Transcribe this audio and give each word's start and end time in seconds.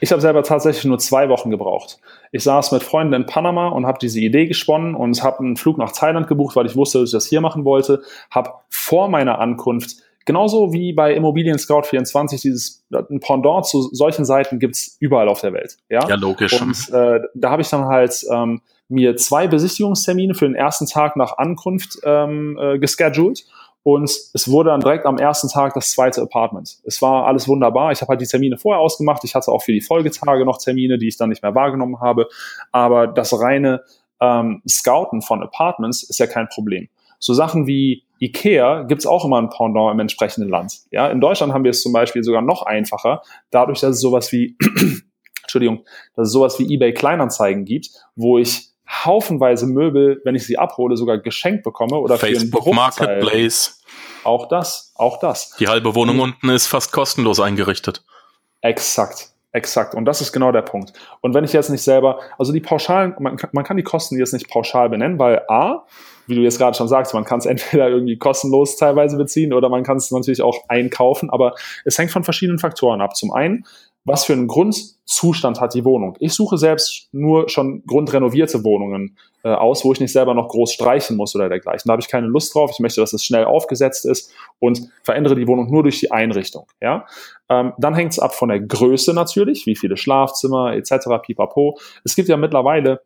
Ich 0.00 0.12
habe 0.12 0.20
selber 0.20 0.42
tatsächlich 0.42 0.84
nur 0.84 0.98
zwei 0.98 1.28
Wochen 1.28 1.50
gebraucht. 1.50 1.98
Ich 2.32 2.42
saß 2.42 2.72
mit 2.72 2.82
Freunden 2.82 3.14
in 3.14 3.26
Panama 3.26 3.68
und 3.68 3.86
habe 3.86 3.98
diese 4.00 4.20
Idee 4.20 4.46
gesponnen 4.46 4.94
und 4.94 5.22
habe 5.22 5.40
einen 5.40 5.56
Flug 5.56 5.78
nach 5.78 5.92
Thailand 5.92 6.28
gebucht, 6.28 6.56
weil 6.56 6.66
ich 6.66 6.76
wusste, 6.76 7.00
dass 7.00 7.10
ich 7.10 7.12
das 7.12 7.26
hier 7.26 7.40
machen 7.40 7.64
wollte. 7.64 8.02
Habe 8.30 8.50
vor 8.68 9.08
meiner 9.08 9.38
Ankunft 9.38 9.96
Genauso 10.26 10.72
wie 10.72 10.92
bei 10.92 11.14
Immobilien 11.14 11.56
Scout 11.56 11.84
24 11.84 12.42
dieses 12.42 12.84
ein 12.90 13.20
Pendant 13.20 13.64
zu 13.64 13.82
solchen 13.94 14.24
Seiten 14.24 14.58
gibt's 14.58 14.96
überall 14.98 15.28
auf 15.28 15.40
der 15.40 15.52
Welt. 15.52 15.76
Ja, 15.88 16.06
ja 16.08 16.16
logisch. 16.16 16.60
Und 16.60 16.92
äh, 16.92 17.20
da 17.34 17.50
habe 17.50 17.62
ich 17.62 17.68
dann 17.68 17.84
halt 17.84 18.26
ähm, 18.32 18.60
mir 18.88 19.16
zwei 19.16 19.46
Besichtigungstermine 19.46 20.34
für 20.34 20.46
den 20.46 20.56
ersten 20.56 20.86
Tag 20.86 21.14
nach 21.14 21.38
Ankunft 21.38 22.00
ähm, 22.02 22.58
äh, 22.60 22.80
gescheduled 22.80 23.46
und 23.86 24.10
es 24.34 24.50
wurde 24.50 24.70
dann 24.70 24.80
direkt 24.80 25.06
am 25.06 25.16
ersten 25.16 25.48
Tag 25.48 25.74
das 25.74 25.92
zweite 25.92 26.20
Apartment. 26.20 26.78
Es 26.82 27.00
war 27.02 27.24
alles 27.28 27.46
wunderbar. 27.46 27.92
Ich 27.92 28.00
habe 28.00 28.08
halt 28.08 28.20
die 28.20 28.26
Termine 28.26 28.58
vorher 28.58 28.80
ausgemacht. 28.80 29.22
Ich 29.22 29.36
hatte 29.36 29.52
auch 29.52 29.62
für 29.62 29.70
die 29.70 29.80
Folgetage 29.80 30.44
noch 30.44 30.58
Termine, 30.58 30.98
die 30.98 31.06
ich 31.06 31.16
dann 31.16 31.28
nicht 31.28 31.40
mehr 31.40 31.54
wahrgenommen 31.54 32.00
habe. 32.00 32.26
Aber 32.72 33.06
das 33.06 33.38
reine 33.40 33.84
ähm, 34.20 34.60
Scouten 34.68 35.22
von 35.22 35.40
Apartments 35.40 36.02
ist 36.02 36.18
ja 36.18 36.26
kein 36.26 36.48
Problem. 36.48 36.88
So 37.20 37.32
Sachen 37.32 37.68
wie 37.68 38.02
Ikea 38.18 38.82
gibt's 38.82 39.06
auch 39.06 39.24
immer 39.24 39.40
ein 39.40 39.50
Pendant 39.50 39.92
im 39.92 40.00
entsprechenden 40.00 40.50
Land. 40.50 40.80
Ja, 40.90 41.06
in 41.06 41.20
Deutschland 41.20 41.52
haben 41.52 41.62
wir 41.62 41.70
es 41.70 41.80
zum 41.80 41.92
Beispiel 41.92 42.24
sogar 42.24 42.42
noch 42.42 42.62
einfacher, 42.62 43.22
dadurch, 43.52 43.78
dass 43.78 43.90
es 43.90 44.00
sowas 44.00 44.32
wie, 44.32 44.56
Entschuldigung, 45.42 45.84
dass 46.16 46.26
es 46.26 46.32
sowas 46.32 46.58
wie 46.58 46.74
eBay 46.74 46.92
Kleinanzeigen 46.92 47.64
gibt, 47.64 47.90
wo 48.16 48.36
ich 48.36 48.70
haufenweise 48.88 49.66
Möbel, 49.66 50.20
wenn 50.24 50.34
ich 50.34 50.46
sie 50.46 50.58
abhole, 50.58 50.96
sogar 50.96 51.18
geschenkt 51.18 51.64
bekomme 51.64 51.96
oder 51.96 52.18
Facebook 52.18 52.64
für 52.64 52.74
Marketplace. 52.74 53.80
Auch 54.24 54.48
das, 54.48 54.92
auch 54.96 55.18
das. 55.18 55.50
Die 55.58 55.68
halbe 55.68 55.94
Wohnung 55.94 56.20
und, 56.20 56.32
unten 56.32 56.48
ist 56.50 56.66
fast 56.66 56.92
kostenlos 56.92 57.40
eingerichtet. 57.40 58.04
Exakt. 58.60 59.30
Exakt. 59.52 59.94
Und 59.94 60.04
das 60.04 60.20
ist 60.20 60.32
genau 60.32 60.52
der 60.52 60.60
Punkt. 60.60 60.92
Und 61.22 61.32
wenn 61.32 61.42
ich 61.42 61.54
jetzt 61.54 61.70
nicht 61.70 61.82
selber, 61.82 62.20
also 62.36 62.52
die 62.52 62.60
Pauschalen, 62.60 63.14
man 63.18 63.38
man 63.52 63.64
kann 63.64 63.78
die 63.78 63.82
Kosten 63.82 64.18
jetzt 64.18 64.34
nicht 64.34 64.50
pauschal 64.50 64.90
benennen, 64.90 65.18
weil 65.18 65.44
A, 65.48 65.86
wie 66.26 66.34
du 66.34 66.42
jetzt 66.42 66.58
gerade 66.58 66.76
schon 66.76 66.88
sagst, 66.88 67.14
man 67.14 67.24
kann 67.24 67.38
es 67.38 67.46
entweder 67.46 67.88
irgendwie 67.88 68.18
kostenlos 68.18 68.76
teilweise 68.76 69.16
beziehen 69.16 69.54
oder 69.54 69.70
man 69.70 69.82
kann 69.82 69.96
es 69.96 70.10
natürlich 70.10 70.42
auch 70.42 70.58
einkaufen, 70.68 71.30
aber 71.30 71.54
es 71.86 71.96
hängt 71.96 72.10
von 72.10 72.22
verschiedenen 72.22 72.58
Faktoren 72.58 73.00
ab. 73.00 73.16
Zum 73.16 73.32
einen, 73.32 73.64
was 74.06 74.24
für 74.24 74.32
einen 74.32 74.46
Grundzustand 74.46 75.60
hat 75.60 75.74
die 75.74 75.84
Wohnung. 75.84 76.16
Ich 76.20 76.32
suche 76.32 76.56
selbst 76.56 77.08
nur 77.12 77.48
schon 77.48 77.82
grundrenovierte 77.86 78.62
Wohnungen 78.62 79.18
äh, 79.42 79.48
aus, 79.48 79.84
wo 79.84 79.92
ich 79.92 80.00
nicht 80.00 80.12
selber 80.12 80.32
noch 80.32 80.48
groß 80.48 80.72
streichen 80.72 81.16
muss 81.16 81.34
oder 81.34 81.48
dergleichen. 81.48 81.88
Da 81.88 81.92
habe 81.92 82.00
ich 82.00 82.08
keine 82.08 82.28
Lust 82.28 82.54
drauf. 82.54 82.70
Ich 82.72 82.78
möchte, 82.78 83.00
dass 83.00 83.12
es 83.12 83.24
schnell 83.24 83.44
aufgesetzt 83.44 84.06
ist 84.06 84.32
und 84.60 84.88
verändere 85.02 85.34
die 85.34 85.48
Wohnung 85.48 85.70
nur 85.70 85.82
durch 85.82 85.98
die 85.98 86.12
Einrichtung. 86.12 86.66
Ja? 86.80 87.04
Ähm, 87.48 87.72
dann 87.78 87.96
hängt 87.96 88.12
es 88.12 88.20
ab 88.20 88.32
von 88.32 88.48
der 88.48 88.60
Größe 88.60 89.12
natürlich, 89.12 89.66
wie 89.66 89.74
viele 89.74 89.96
Schlafzimmer 89.96 90.74
etc. 90.74 91.08
pipapo. 91.22 91.76
Es 92.04 92.14
gibt 92.14 92.28
ja 92.28 92.36
mittlerweile 92.36 93.02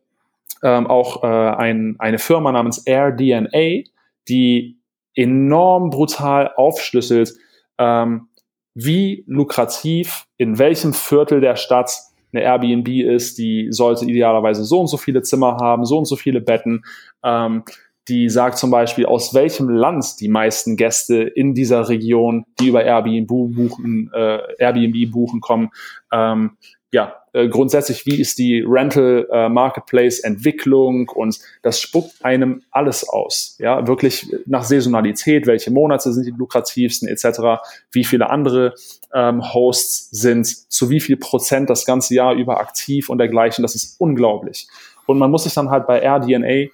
ähm, 0.61 0.85
auch 0.85 1.23
äh, 1.23 1.27
ein, 1.27 1.95
eine 1.97 2.19
Firma 2.19 2.51
namens 2.51 2.85
AirDNA, 2.85 3.83
die 4.29 4.77
enorm 5.15 5.89
brutal 5.89 6.51
aufschlüsselt, 6.55 7.33
ähm, 7.79 8.27
wie 8.73 9.23
lukrativ 9.27 10.25
in 10.37 10.57
welchem 10.57 10.93
Viertel 10.93 11.41
der 11.41 11.55
Stadt 11.55 11.91
eine 12.33 12.43
Airbnb 12.43 12.87
ist, 12.87 13.37
die 13.37 13.67
sollte 13.71 14.05
idealerweise 14.05 14.63
so 14.63 14.79
und 14.79 14.87
so 14.87 14.97
viele 14.97 15.21
Zimmer 15.21 15.57
haben, 15.57 15.85
so 15.85 15.97
und 15.97 16.05
so 16.05 16.15
viele 16.15 16.41
Betten. 16.41 16.83
Ähm, 17.23 17.63
die 18.07 18.29
sagt 18.29 18.57
zum 18.57 18.71
Beispiel, 18.71 19.05
aus 19.05 19.33
welchem 19.33 19.69
Land 19.69 20.19
die 20.19 20.27
meisten 20.27 20.75
Gäste 20.75 21.21
in 21.21 21.53
dieser 21.53 21.87
Region, 21.87 22.45
die 22.59 22.67
über 22.69 22.83
Airbnb 22.83 23.27
buchen, 23.27 24.09
äh, 24.13 24.39
Airbnb 24.57 25.11
buchen 25.11 25.39
kommen. 25.39 25.69
Ähm, 26.11 26.57
ja, 26.91 27.20
äh, 27.33 27.47
grundsätzlich, 27.47 28.05
wie 28.05 28.19
ist 28.19 28.37
die 28.39 28.63
Rental 28.67 29.27
äh, 29.31 29.47
Marketplace 29.47 30.19
Entwicklung 30.19 31.07
und 31.09 31.39
das 31.61 31.79
spuckt 31.79 32.13
einem 32.23 32.63
alles 32.71 33.07
aus. 33.07 33.55
Ja, 33.59 33.87
wirklich 33.87 34.35
nach 34.45 34.63
Saisonalität, 34.63 35.47
welche 35.47 35.71
Monate 35.71 36.11
sind 36.11 36.25
die 36.25 36.31
lukrativsten 36.31 37.07
etc., 37.07 37.61
wie 37.91 38.03
viele 38.03 38.29
andere 38.29 38.73
ähm, 39.13 39.53
Hosts 39.53 40.09
sind, 40.11 40.45
zu 40.45 40.89
wie 40.89 40.99
viel 40.99 41.17
Prozent 41.17 41.69
das 41.69 41.85
ganze 41.85 42.15
Jahr 42.15 42.33
über 42.33 42.59
aktiv 42.59 43.09
und 43.09 43.17
dergleichen. 43.17 43.61
Das 43.61 43.75
ist 43.75 43.99
unglaublich. 43.99 44.67
Und 45.05 45.17
man 45.17 45.31
muss 45.31 45.43
sich 45.43 45.53
dann 45.53 45.69
halt 45.69 45.87
bei 45.87 45.99
RDNA 45.99 46.69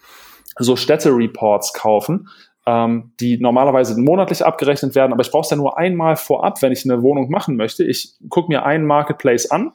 so 0.60 0.76
Städte-Reports 0.76 1.74
kaufen, 1.74 2.30
ähm, 2.66 3.12
die 3.20 3.38
normalerweise 3.38 4.00
monatlich 4.00 4.44
abgerechnet 4.44 4.96
werden, 4.96 5.14
aber 5.14 5.22
ich 5.22 5.32
brauche 5.32 5.44
es 5.44 5.50
ja 5.50 5.56
nur 5.56 5.78
einmal 5.78 6.16
vorab, 6.16 6.62
wenn 6.62 6.72
ich 6.72 6.84
eine 6.84 7.02
Wohnung 7.02 7.30
machen 7.30 7.56
möchte. 7.56 7.84
Ich 7.84 8.16
gucke 8.30 8.50
mir 8.50 8.66
einen 8.66 8.86
Marketplace 8.86 9.52
an, 9.52 9.72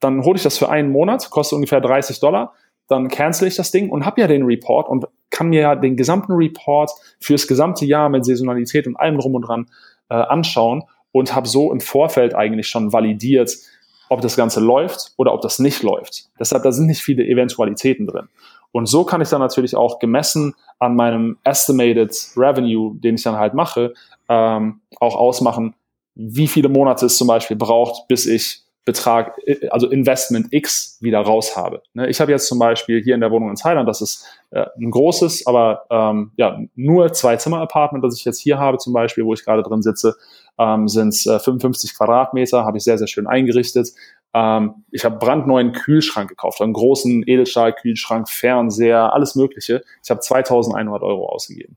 dann 0.00 0.24
hole 0.24 0.36
ich 0.36 0.42
das 0.42 0.58
für 0.58 0.68
einen 0.68 0.90
Monat, 0.90 1.30
kostet 1.30 1.56
ungefähr 1.56 1.80
30 1.80 2.20
Dollar, 2.20 2.54
dann 2.88 3.08
cancel 3.08 3.48
ich 3.48 3.56
das 3.56 3.70
Ding 3.70 3.90
und 3.90 4.06
habe 4.06 4.20
ja 4.20 4.26
den 4.26 4.44
Report 4.44 4.88
und 4.88 5.06
kann 5.30 5.48
mir 5.48 5.60
ja 5.60 5.74
den 5.76 5.96
gesamten 5.96 6.32
Report 6.32 6.90
fürs 7.20 7.46
gesamte 7.46 7.84
Jahr 7.84 8.08
mit 8.08 8.24
Saisonalität 8.24 8.86
und 8.86 8.96
allem 8.96 9.18
drum 9.18 9.34
und 9.34 9.42
dran 9.42 9.66
äh, 10.08 10.14
anschauen 10.14 10.84
und 11.12 11.34
habe 11.34 11.48
so 11.48 11.72
im 11.72 11.80
Vorfeld 11.80 12.34
eigentlich 12.34 12.68
schon 12.68 12.92
validiert, 12.92 13.54
ob 14.08 14.22
das 14.22 14.36
Ganze 14.36 14.60
läuft 14.60 15.12
oder 15.16 15.34
ob 15.34 15.42
das 15.42 15.58
nicht 15.58 15.82
läuft. 15.82 16.30
Deshalb, 16.40 16.62
da 16.62 16.72
sind 16.72 16.86
nicht 16.86 17.02
viele 17.02 17.24
Eventualitäten 17.24 18.06
drin. 18.06 18.28
Und 18.72 18.86
so 18.86 19.04
kann 19.04 19.20
ich 19.20 19.28
dann 19.28 19.40
natürlich 19.40 19.74
auch 19.74 19.98
gemessen 19.98 20.54
an 20.78 20.94
meinem 20.94 21.38
Estimated 21.44 22.14
Revenue, 22.36 22.94
den 22.96 23.16
ich 23.16 23.22
dann 23.22 23.36
halt 23.36 23.54
mache, 23.54 23.94
ähm, 24.28 24.80
auch 25.00 25.16
ausmachen, 25.16 25.74
wie 26.14 26.48
viele 26.48 26.68
Monate 26.68 27.06
es 27.06 27.16
zum 27.16 27.28
Beispiel 27.28 27.56
braucht, 27.56 28.08
bis 28.08 28.26
ich 28.26 28.62
Betrag, 28.84 29.36
äh, 29.44 29.68
also 29.68 29.88
Investment 29.88 30.48
X 30.50 30.98
wieder 31.00 31.20
raus 31.20 31.56
habe. 31.56 31.82
Ne, 31.94 32.08
ich 32.08 32.20
habe 32.20 32.32
jetzt 32.32 32.46
zum 32.46 32.58
Beispiel 32.58 33.02
hier 33.02 33.14
in 33.14 33.20
der 33.20 33.30
Wohnung 33.30 33.50
in 33.50 33.56
Thailand, 33.56 33.88
das 33.88 34.00
ist 34.00 34.26
äh, 34.50 34.66
ein 34.78 34.90
großes, 34.90 35.46
aber 35.46 35.84
ähm, 35.90 36.32
ja, 36.36 36.58
nur 36.74 37.12
zwei 37.12 37.36
Zimmer-Apartment, 37.36 38.04
das 38.04 38.16
ich 38.16 38.24
jetzt 38.24 38.40
hier 38.40 38.58
habe 38.58 38.78
zum 38.78 38.92
Beispiel, 38.92 39.24
wo 39.24 39.34
ich 39.34 39.44
gerade 39.44 39.62
drin 39.62 39.82
sitze, 39.82 40.16
ähm, 40.58 40.88
sind 40.88 41.14
äh, 41.26 41.38
55 41.38 41.96
Quadratmeter, 41.96 42.64
habe 42.64 42.78
ich 42.78 42.84
sehr, 42.84 42.98
sehr 42.98 43.06
schön 43.06 43.26
eingerichtet. 43.26 43.90
Ähm, 44.34 44.84
ich 44.90 45.04
habe 45.04 45.18
brandneuen 45.18 45.72
Kühlschrank 45.72 46.28
gekauft, 46.28 46.60
einen 46.60 46.72
großen 46.72 47.24
Edelstahl-Kühlschrank, 47.26 48.28
Fernseher, 48.28 49.12
alles 49.12 49.34
Mögliche. 49.34 49.82
Ich 50.02 50.10
habe 50.10 50.20
2100 50.20 51.02
Euro 51.02 51.28
ausgegeben. 51.28 51.76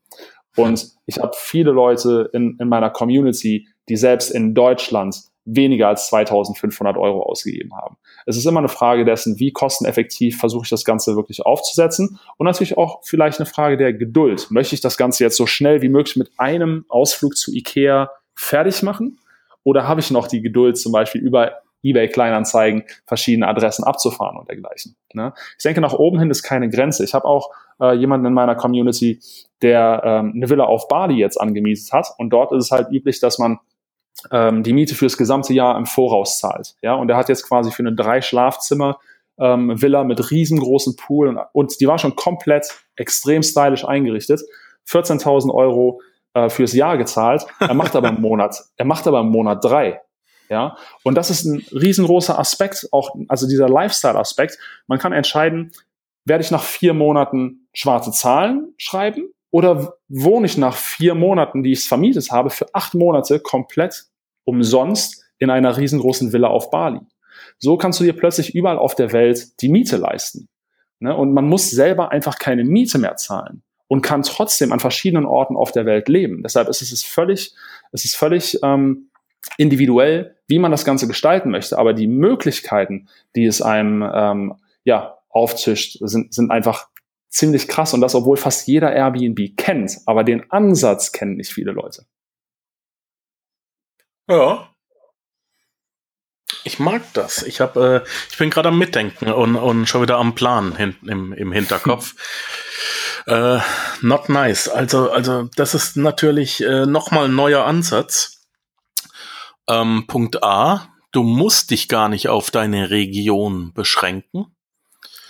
Und 0.57 0.91
ich 1.06 1.19
habe 1.19 1.31
viele 1.35 1.72
Leute 1.72 2.29
in, 2.33 2.57
in 2.59 2.68
meiner 2.68 2.89
Community, 2.89 3.68
die 3.88 3.95
selbst 3.95 4.31
in 4.31 4.53
Deutschland 4.53 5.31
weniger 5.46 5.88
als 5.88 6.07
2500 6.07 6.97
Euro 6.97 7.24
ausgegeben 7.24 7.75
haben. 7.75 7.97
Es 8.25 8.38
ist 8.38 8.46
immer 8.46 8.59
eine 8.59 8.69
Frage 8.69 9.06
dessen, 9.06 9.40
wie 9.40 9.52
kosteneffektiv 9.52 10.38
versuche 10.38 10.63
ich 10.66 10.69
das 10.69 10.85
Ganze 10.85 11.16
wirklich 11.16 11.46
aufzusetzen 11.46 12.19
und 12.38 12.46
natürlich 12.46 12.78
auch 12.78 13.00
vielleicht 13.03 13.40
eine 13.40 13.47
Frage 13.47 13.78
der 13.78 13.94
Geduld. 13.94 14.47
Möchte 14.51 14.75
ich 14.75 14.81
das 14.81 14.97
Ganze 14.97 15.24
jetzt 15.24 15.38
so 15.38 15.47
schnell 15.47 15.81
wie 15.81 15.90
möglich 15.90 16.16
mit 16.16 16.31
einem 16.38 16.85
Ausflug 16.90 17.35
zu 17.35 17.51
Ikea 17.51 18.12
fertig 18.35 18.84
machen 18.84 19.19
oder 19.63 19.88
habe 19.88 20.00
ich 20.00 20.12
noch 20.12 20.28
die 20.28 20.41
Geduld 20.41 20.78
zum 20.78 20.91
Beispiel 20.91 21.22
über 21.22 21.62
eBay 21.84 22.07
Kleinanzeigen 22.09 22.84
verschiedene 23.07 23.47
Adressen 23.47 23.84
abzufahren 23.84 24.38
und 24.38 24.47
dergleichen. 24.47 24.96
Ne? 25.13 25.34
Ich 25.57 25.63
denke, 25.63 25.81
nach 25.81 25.94
oben 25.94 26.19
hin 26.19 26.30
ist 26.30 26.44
keine 26.44 26.69
Grenze. 26.69 27.03
Ich 27.03 27.13
habe 27.13 27.25
auch 27.25 27.50
äh, 27.80 27.94
jemanden 27.96 28.28
in 28.28 28.34
meiner 28.34 28.56
Community, 28.56 29.19
der 29.62 30.01
ähm, 30.06 30.34
eine 30.35 30.50
Villa 30.50 30.66
auf 30.66 30.88
Bali 30.88 31.16
jetzt 31.16 31.41
angemietet 31.41 31.91
hat 31.91 32.07
und 32.18 32.30
dort 32.30 32.51
ist 32.51 32.66
es 32.66 32.72
halt 32.72 32.91
üblich, 32.91 33.19
dass 33.19 33.40
man 33.40 33.59
ähm, 34.32 34.64
die 34.64 34.74
Miete 34.74 34.96
fürs 34.96 35.18
gesamte 35.18 35.54
Jahr 35.54 35.78
im 35.78 35.86
Voraus 35.86 36.40
zahlt. 36.40 36.76
Ja, 36.82 36.96
und 36.96 37.10
er 37.10 37.18
hat 37.18 37.30
jetzt 37.30 37.48
quasi 37.48 37.72
für 37.72 37.84
eine 37.84 37.94
drei 37.94 38.22
Schlafzimmer 38.22 39.00
ähm, 39.40 39.82
Villa 39.82 40.04
mit 40.04 40.32
riesengroßen 40.32 40.96
Pool 40.96 41.30
und, 41.30 41.40
und 41.54 41.80
die 41.80 41.88
war 41.88 41.98
schon 41.98 42.16
komplett 42.16 42.68
extrem 42.96 43.44
stylisch 43.44 43.86
eingerichtet. 43.86 44.42
14.000 44.88 45.54
Euro 45.54 46.02
äh, 46.34 46.50
fürs 46.50 46.74
Jahr 46.74 46.98
gezahlt. 46.98 47.46
Er 47.60 47.74
macht 47.74 47.96
aber 47.96 48.10
im 48.10 48.22
Monat, 48.22 48.63
er 48.78 48.86
macht 48.86 49.08
aber 49.08 49.22
im 49.22 49.30
Monat 49.30 49.63
drei. 49.63 50.02
Ja, 50.50 50.75
und 51.04 51.16
das 51.16 51.30
ist 51.30 51.46
ein 51.46 51.66
riesengroßer 51.72 52.38
Aspekt, 52.38 52.90
auch, 52.92 53.16
also 53.30 53.48
dieser 53.48 53.69
Lifestyle-Aspekt. 53.69 54.57
Man 54.86 55.00
kann 55.00 55.14
entscheiden, 55.14 55.72
werde 56.25 56.44
ich 56.44 56.52
nach 56.52 56.64
vier 56.64 56.94
Monaten 56.94 57.69
schwarze 57.74 58.12
Zahlen 58.12 58.74
schreiben 58.78 59.31
oder 59.51 59.98
wohne 60.07 60.45
ich 60.45 60.57
nach 60.57 60.75
vier 60.75 61.13
Monaten, 61.13 61.62
die 61.62 61.74
ich 61.74 61.88
vermietet 61.88 62.31
habe, 62.31 62.50
für 62.50 62.74
acht 62.74 62.94
Monate 62.94 63.39
komplett 63.39 64.06
umsonst 64.45 65.24
in 65.38 65.50
einer 65.50 65.77
riesengroßen 65.77 66.33
Villa 66.33 66.48
auf 66.48 66.71
Bali. 66.71 67.01
So 67.59 67.77
kannst 67.77 68.00
du 68.00 68.03
dir 68.03 68.13
plötzlich 68.13 68.56
überall 68.56 68.77
auf 68.77 68.95
der 68.95 69.12
Welt 69.12 69.62
die 69.62 69.69
Miete 69.69 69.98
leisten. 69.98 70.48
Ne? 71.00 71.15
Und 71.15 71.33
man 71.33 71.48
muss 71.48 71.69
selber 71.69 72.12
einfach 72.12 72.39
keine 72.39 72.63
Miete 72.63 72.98
mehr 72.98 73.18
zahlen 73.18 73.62
und 73.88 74.01
kann 74.01 74.24
trotzdem 74.24 74.71
an 74.71 74.80
verschiedenen 74.80 75.25
Orten 75.25 75.57
auf 75.57 75.71
der 75.71 75.86
Welt 75.86 76.07
leben. 76.07 76.44
Deshalb 76.44 76.69
ist 76.69 76.81
es 76.81 77.04
völlig, 77.04 77.54
es 77.92 78.06
ist 78.06 78.15
völlig 78.15 78.59
ähm, 78.63 79.09
individuell, 79.57 80.38
wie 80.47 80.59
man 80.59 80.71
das 80.71 80.86
Ganze 80.86 81.07
gestalten 81.07 81.50
möchte. 81.50 81.77
Aber 81.77 81.94
die 81.94 82.07
Möglichkeiten, 82.07 83.09
die 83.36 83.45
es 83.45 83.62
einem 83.62 84.09
ähm, 84.13 84.56
ja, 84.83 85.18
aufzischt, 85.30 85.97
sind, 86.01 86.33
sind 86.33 86.51
einfach 86.51 86.88
ziemlich 87.31 87.68
krass. 87.68 87.94
Und 87.94 88.01
das, 88.01 88.13
obwohl 88.13 88.38
fast 88.38 88.68
jeder 88.68 88.94
Airbnb 88.94 89.57
kennt. 89.57 89.98
Aber 90.06 90.24
den 90.24 90.51
Ansatz 90.51 91.12
kennen 91.12 91.38
nicht 91.38 91.51
viele 91.51 91.72
Leute. 91.72 92.06
Ja. 94.30 94.68
Ich 96.63 96.78
mag 96.78 97.01
das. 97.13 97.42
Ich 97.44 97.60
habe, 97.60 98.04
äh, 98.06 98.10
ich 98.30 98.38
bin 98.38 98.50
gerade 98.50 98.69
am 98.69 98.78
Mitdenken 98.78 99.31
und, 99.31 99.56
und 99.56 99.88
schon 99.88 100.04
wieder 100.04 100.18
am 100.18 100.36
Plan 100.36 100.75
hinten 100.75 101.10
im, 101.10 101.33
im 101.33 101.51
Hinterkopf. 101.51 102.13
äh, 103.25 103.60
not 104.01 104.30
nice. 104.30 104.68
Also, 104.68 105.10
also 105.10 105.50
das 105.56 105.74
ist 105.74 105.98
natürlich 105.98 106.62
äh, 106.62 106.86
nochmal 106.86 107.25
ein 107.25 107.36
neuer 107.36 107.66
Ansatz. 107.66 108.45
Ähm, 109.68 110.06
Punkt 110.07 110.44
A, 110.44 110.89
du 111.12 111.24
musst 111.24 111.72
dich 111.72 111.88
gar 111.88 112.10
nicht 112.10 112.28
auf 112.28 112.51
deine 112.51 112.89
Region 112.89 113.74
beschränken. 113.74 114.56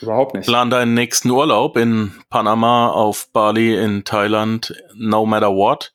Überhaupt 0.01 0.33
nicht. 0.33 0.47
Plan 0.47 0.69
deinen 0.69 0.93
nächsten 0.93 1.29
Urlaub 1.29 1.77
in 1.77 2.13
Panama, 2.29 2.89
auf 2.89 3.29
Bali, 3.31 3.75
in 3.75 4.03
Thailand, 4.03 4.73
no 4.95 5.25
matter 5.25 5.49
what. 5.49 5.93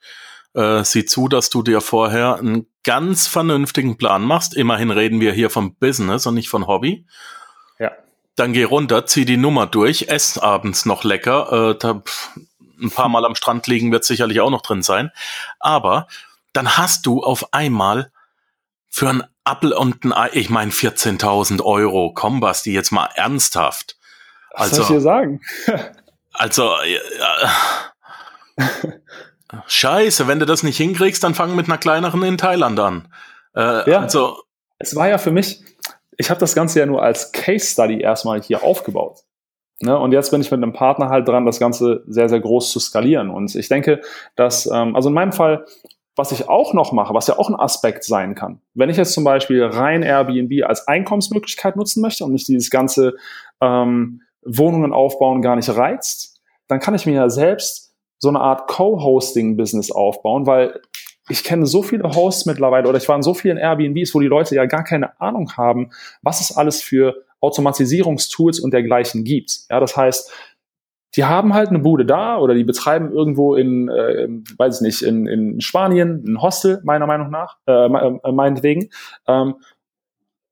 Äh, 0.54 0.84
sieh 0.84 1.04
zu, 1.04 1.28
dass 1.28 1.50
du 1.50 1.62
dir 1.62 1.80
vorher 1.80 2.36
einen 2.36 2.66
ganz 2.84 3.26
vernünftigen 3.26 3.98
Plan 3.98 4.22
machst. 4.22 4.56
Immerhin 4.56 4.90
reden 4.90 5.20
wir 5.20 5.32
hier 5.32 5.50
vom 5.50 5.74
Business 5.74 6.26
und 6.26 6.34
nicht 6.34 6.48
von 6.48 6.66
Hobby. 6.66 7.06
Ja. 7.78 7.92
Dann 8.36 8.52
geh 8.52 8.64
runter, 8.64 9.06
zieh 9.06 9.24
die 9.24 9.36
Nummer 9.36 9.66
durch, 9.66 10.08
ess 10.08 10.38
abends 10.38 10.86
noch 10.86 11.04
lecker. 11.04 11.70
Äh, 11.70 11.78
da, 11.78 12.02
ein 12.80 12.90
paar 12.90 13.08
Mal 13.08 13.24
am 13.24 13.34
Strand 13.34 13.66
liegen 13.66 13.92
wird 13.92 14.04
sicherlich 14.04 14.40
auch 14.40 14.50
noch 14.50 14.62
drin 14.62 14.82
sein. 14.82 15.10
Aber 15.58 16.06
dann 16.52 16.76
hast 16.76 17.06
du 17.06 17.22
auf 17.22 17.52
einmal 17.52 18.10
für 18.88 19.10
ein 19.10 19.24
Apple 19.44 19.76
und 19.76 20.04
ein 20.04 20.12
Ei, 20.12 20.30
ich 20.32 20.50
meine 20.50 20.70
14.000 20.70 21.62
Euro, 21.62 22.12
komm 22.14 22.40
Basti, 22.40 22.72
jetzt 22.72 22.92
mal 22.92 23.08
ernsthaft. 23.14 23.95
Was 24.56 24.72
also, 24.72 24.76
soll 24.76 24.82
ich 24.84 24.88
dir 24.88 25.00
sagen? 25.00 25.40
also, 26.32 26.70
äh, 28.58 28.64
scheiße, 29.66 30.26
wenn 30.26 30.40
du 30.40 30.46
das 30.46 30.62
nicht 30.62 30.78
hinkriegst, 30.78 31.22
dann 31.22 31.34
fang 31.34 31.54
mit 31.54 31.66
einer 31.66 31.78
kleineren 31.78 32.22
in 32.22 32.38
Thailand 32.38 32.80
an. 32.80 33.08
Äh, 33.54 33.90
ja, 33.90 34.00
also, 34.00 34.38
es 34.78 34.96
war 34.96 35.08
ja 35.08 35.18
für 35.18 35.30
mich, 35.30 35.62
ich 36.16 36.30
habe 36.30 36.40
das 36.40 36.54
Ganze 36.54 36.80
ja 36.80 36.86
nur 36.86 37.02
als 37.02 37.32
Case 37.32 37.66
Study 37.66 38.00
erstmal 38.00 38.40
hier 38.40 38.62
aufgebaut. 38.62 39.20
Ne? 39.80 39.96
Und 39.98 40.12
jetzt 40.12 40.30
bin 40.30 40.40
ich 40.40 40.50
mit 40.50 40.62
einem 40.62 40.72
Partner 40.72 41.10
halt 41.10 41.28
dran, 41.28 41.44
das 41.44 41.58
Ganze 41.58 42.02
sehr, 42.06 42.30
sehr 42.30 42.40
groß 42.40 42.72
zu 42.72 42.80
skalieren. 42.80 43.28
Und 43.28 43.54
ich 43.54 43.68
denke, 43.68 44.00
dass, 44.34 44.66
ähm, 44.66 44.96
also 44.96 45.10
in 45.10 45.14
meinem 45.14 45.32
Fall, 45.32 45.66
was 46.14 46.32
ich 46.32 46.48
auch 46.48 46.72
noch 46.72 46.92
mache, 46.92 47.12
was 47.12 47.26
ja 47.26 47.38
auch 47.38 47.50
ein 47.50 47.60
Aspekt 47.60 48.04
sein 48.04 48.34
kann, 48.34 48.62
wenn 48.72 48.88
ich 48.88 48.96
jetzt 48.96 49.12
zum 49.12 49.24
Beispiel 49.24 49.62
rein 49.62 50.02
Airbnb 50.02 50.64
als 50.64 50.88
Einkommensmöglichkeit 50.88 51.76
nutzen 51.76 52.00
möchte 52.00 52.24
und 52.24 52.32
mich 52.32 52.44
dieses 52.44 52.70
ganze 52.70 53.16
ähm, 53.60 54.22
Wohnungen 54.46 54.92
aufbauen 54.92 55.42
gar 55.42 55.56
nicht 55.56 55.68
reizt, 55.68 56.40
dann 56.68 56.80
kann 56.80 56.94
ich 56.94 57.06
mir 57.06 57.14
ja 57.14 57.28
selbst 57.28 57.94
so 58.18 58.28
eine 58.28 58.40
Art 58.40 58.68
Co-Hosting-Business 58.68 59.90
aufbauen, 59.90 60.46
weil 60.46 60.80
ich 61.28 61.44
kenne 61.44 61.66
so 61.66 61.82
viele 61.82 62.04
Hosts 62.04 62.46
mittlerweile 62.46 62.88
oder 62.88 62.98
ich 62.98 63.08
war 63.08 63.16
in 63.16 63.22
so 63.22 63.34
vielen 63.34 63.58
Airbnbs, 63.58 64.14
wo 64.14 64.20
die 64.20 64.26
Leute 64.26 64.54
ja 64.54 64.66
gar 64.66 64.84
keine 64.84 65.20
Ahnung 65.20 65.52
haben, 65.56 65.90
was 66.22 66.40
es 66.40 66.56
alles 66.56 66.82
für 66.82 67.24
Automatisierungstools 67.40 68.60
und 68.60 68.72
dergleichen 68.72 69.24
gibt. 69.24 69.60
Ja, 69.68 69.80
das 69.80 69.96
heißt, 69.96 70.32
die 71.16 71.24
haben 71.24 71.54
halt 71.54 71.70
eine 71.70 71.78
Bude 71.78 72.04
da 72.04 72.38
oder 72.38 72.54
die 72.54 72.64
betreiben 72.64 73.10
irgendwo 73.10 73.54
in, 73.54 73.88
äh, 73.88 74.28
weiß 74.58 74.76
ich 74.76 74.82
nicht, 74.82 75.02
in, 75.02 75.26
in 75.26 75.60
Spanien 75.60 76.22
ein 76.26 76.42
Hostel, 76.42 76.80
meiner 76.84 77.06
Meinung 77.06 77.30
nach, 77.30 77.56
äh, 77.66 77.72
äh, 77.72 78.32
meinetwegen, 78.32 78.90
ähm, 79.26 79.54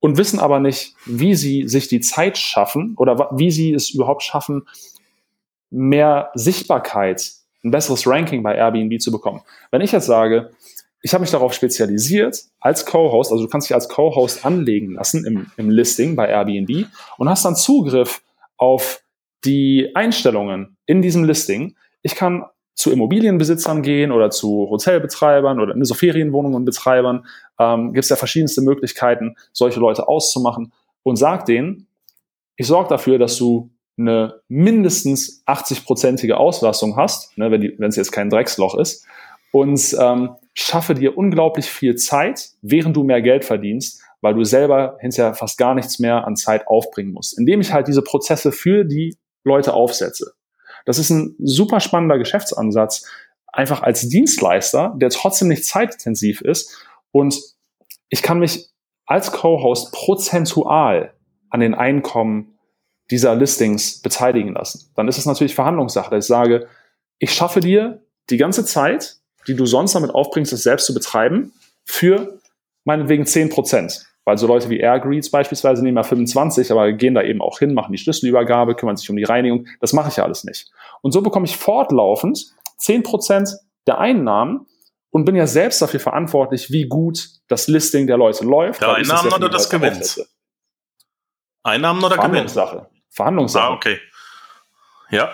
und 0.05 0.19
wissen 0.19 0.39
aber 0.39 0.61
nicht, 0.61 0.95
wie 1.07 1.35
sie 1.35 1.67
sich 1.67 1.89
die 1.89 2.01
Zeit 2.01 2.37
schaffen 2.37 2.93
oder 2.99 3.31
wie 3.39 3.51
sie 3.51 3.73
es 3.73 3.89
überhaupt 3.89 4.23
schaffen, 4.23 4.69
mehr 5.71 6.31
Sichtbarkeit, 6.35 7.33
ein 7.65 7.71
besseres 7.71 8.07
Ranking 8.07 8.43
bei 8.43 8.55
Airbnb 8.55 9.01
zu 9.01 9.11
bekommen. 9.11 9.41
Wenn 9.71 9.81
ich 9.81 9.93
jetzt 9.93 10.05
sage, 10.05 10.51
ich 11.01 11.15
habe 11.15 11.23
mich 11.23 11.31
darauf 11.31 11.55
spezialisiert 11.55 12.39
als 12.61 12.85
Co-Host, 12.85 13.33
also 13.33 13.45
du 13.45 13.49
kannst 13.49 13.71
dich 13.71 13.75
als 13.75 13.89
Co-Host 13.89 14.45
anlegen 14.45 14.93
lassen 14.93 15.25
im, 15.25 15.47
im 15.57 15.71
Listing 15.71 16.17
bei 16.17 16.29
Airbnb 16.29 16.87
und 17.17 17.31
hast 17.31 17.47
dann 17.47 17.57
Zugriff 17.57 18.21
auf 18.59 19.01
die 19.47 19.93
Einstellungen 19.95 20.77
in 20.85 21.01
diesem 21.01 21.25
Listing. 21.25 21.77
Ich 22.03 22.15
kann 22.15 22.45
zu 22.75 22.91
Immobilienbesitzern 22.91 23.81
gehen 23.81 24.13
oder 24.13 24.29
zu 24.29 24.69
Hotelbetreibern 24.69 25.61
oder 25.61 25.75
so 25.85 25.95
Ferienwohnungen 25.95 26.67
Betreibern. 26.67 27.25
Ähm, 27.59 27.93
Gibt 27.93 28.05
es 28.05 28.11
ja 28.11 28.17
verschiedenste 28.17 28.63
Möglichkeiten, 28.63 29.37
solche 29.53 29.81
Leute 29.81 30.09
auszumachen 30.09 30.73
und 31.03 31.17
sag 31.17 31.47
denen, 31.47 31.87
ich 32.57 32.67
sorge 32.67 32.89
dafür, 32.89 33.19
dass 33.19 33.37
du 33.37 33.71
eine 33.97 34.41
mindestens 34.49 35.45
80-prozentige 35.47 36.33
Auslastung 36.33 36.97
hast, 36.97 37.37
ne, 37.39 37.51
wenn 37.51 37.89
es 37.89 37.97
jetzt 37.97 38.11
kein 38.11 38.31
Drecksloch 38.31 38.77
ist, 38.77 39.07
und 39.53 39.97
ähm, 40.01 40.31
schaffe 40.53 40.95
dir 40.95 41.17
unglaublich 41.17 41.67
viel 41.67 41.95
Zeit, 41.95 42.51
während 42.61 42.97
du 42.97 43.05
mehr 43.05 43.23
Geld 43.23 43.45
verdienst, 43.45 44.03
weil 44.21 44.35
du 44.35 44.43
selber 44.43 44.97
hinterher 45.01 45.35
fast 45.35 45.59
gar 45.59 45.75
nichts 45.75 45.99
mehr 45.99 46.27
an 46.27 46.35
Zeit 46.35 46.67
aufbringen 46.67 47.13
musst, 47.13 47.39
indem 47.39 47.61
ich 47.61 47.73
halt 47.73 47.87
diese 47.87 48.03
Prozesse 48.03 48.51
für 48.51 48.85
die 48.85 49.17
Leute 49.45 49.75
aufsetze. 49.75 50.33
Das 50.87 50.99
ist 50.99 51.11
ein 51.11 51.37
super 51.39 51.81
spannender 51.81 52.19
Geschäftsansatz, 52.19 53.07
einfach 53.47 53.83
als 53.83 54.09
Dienstleister, 54.09 54.95
der 54.97 55.11
trotzdem 55.11 55.49
nicht 55.49 55.65
zeitintensiv 55.65 56.41
ist. 56.41 56.77
Und 57.15 57.41
ich 58.09 58.23
kann 58.23 58.41
mich 58.41 58.71
als 59.07 59.31
Co-Host 59.31 59.93
prozentual 59.93 61.15
an 61.49 61.61
den 61.61 61.75
Einkommen 61.75 62.59
dieser 63.09 63.37
Listings 63.37 64.03
beteiligen 64.03 64.55
lassen. 64.55 64.91
Dann 64.97 65.07
ist 65.07 65.17
es 65.17 65.25
natürlich 65.25 65.55
Verhandlungssache, 65.55 66.11
dass 66.11 66.25
ich 66.25 66.29
sage, 66.29 66.67
ich 67.21 67.33
schaffe 67.33 67.61
dir 67.61 68.03
die 68.31 68.37
ganze 68.37 68.65
Zeit, 68.65 69.19
die 69.47 69.55
du 69.55 69.65
sonst 69.65 69.95
damit 69.95 70.11
aufbringst, 70.11 70.53
es 70.53 70.65
selbst 70.65 70.87
zu 70.87 70.95
betreiben, 70.95 71.53
für 71.85 72.41
meinetwegen 72.83 73.27
10 73.27 73.49
Prozent. 73.49 74.07
Weil 74.25 74.37
so 74.37 74.49
Leute 74.49 74.69
wie 74.69 74.81
Airgreets 74.81 75.31
beispielsweise 75.31 75.85
nehmen 75.85 75.99
ja 75.99 76.03
25, 76.03 76.73
aber 76.73 76.93
gehen 76.95 77.15
da 77.15 77.23
eben 77.23 77.41
auch 77.41 77.61
hin, 77.61 77.75
machen 77.75 77.93
die 77.93 77.99
Schlüsselübergabe, 77.99 78.75
kümmern 78.75 78.97
sich 78.97 79.09
um 79.09 79.17
die 79.17 79.23
Reinigung. 79.25 79.69
Das 79.79 79.93
mache 79.93 80.09
ich 80.09 80.17
ja 80.17 80.25
alles 80.25 80.43
nicht. 80.43 80.73
Und 81.01 81.13
so 81.13 81.23
bekomme 81.23 81.47
ich 81.47 81.57
fortlaufend 81.57 82.55
10% 82.81 83.55
der 83.87 83.99
Einnahmen 83.99 84.67
und 85.15 85.25
bin 85.25 85.37
ja 85.37 85.47
selbst 85.47 85.81
dafür 85.81 86.01
verantwortlich, 86.01 86.73
wie 86.73 86.89
gut 86.89 87.29
das 87.47 87.69
Listing 87.69 88.09
der 88.09 88.17
Leute 88.17 88.45
läuft. 88.45 88.81
Der 88.81 88.95
Einnahmen 88.95 89.33
oder 89.33 89.49
das 89.49 89.71
Gewinns? 89.71 90.21
Einnahmen 91.63 92.03
oder 92.03 92.17
Gewinn? 92.17 92.49
Verhandlungssache. 92.49 92.91
Verhandlungssache. 93.11 93.65
Ah, 93.65 93.73
okay. 93.75 94.01
Ja. 95.11 95.31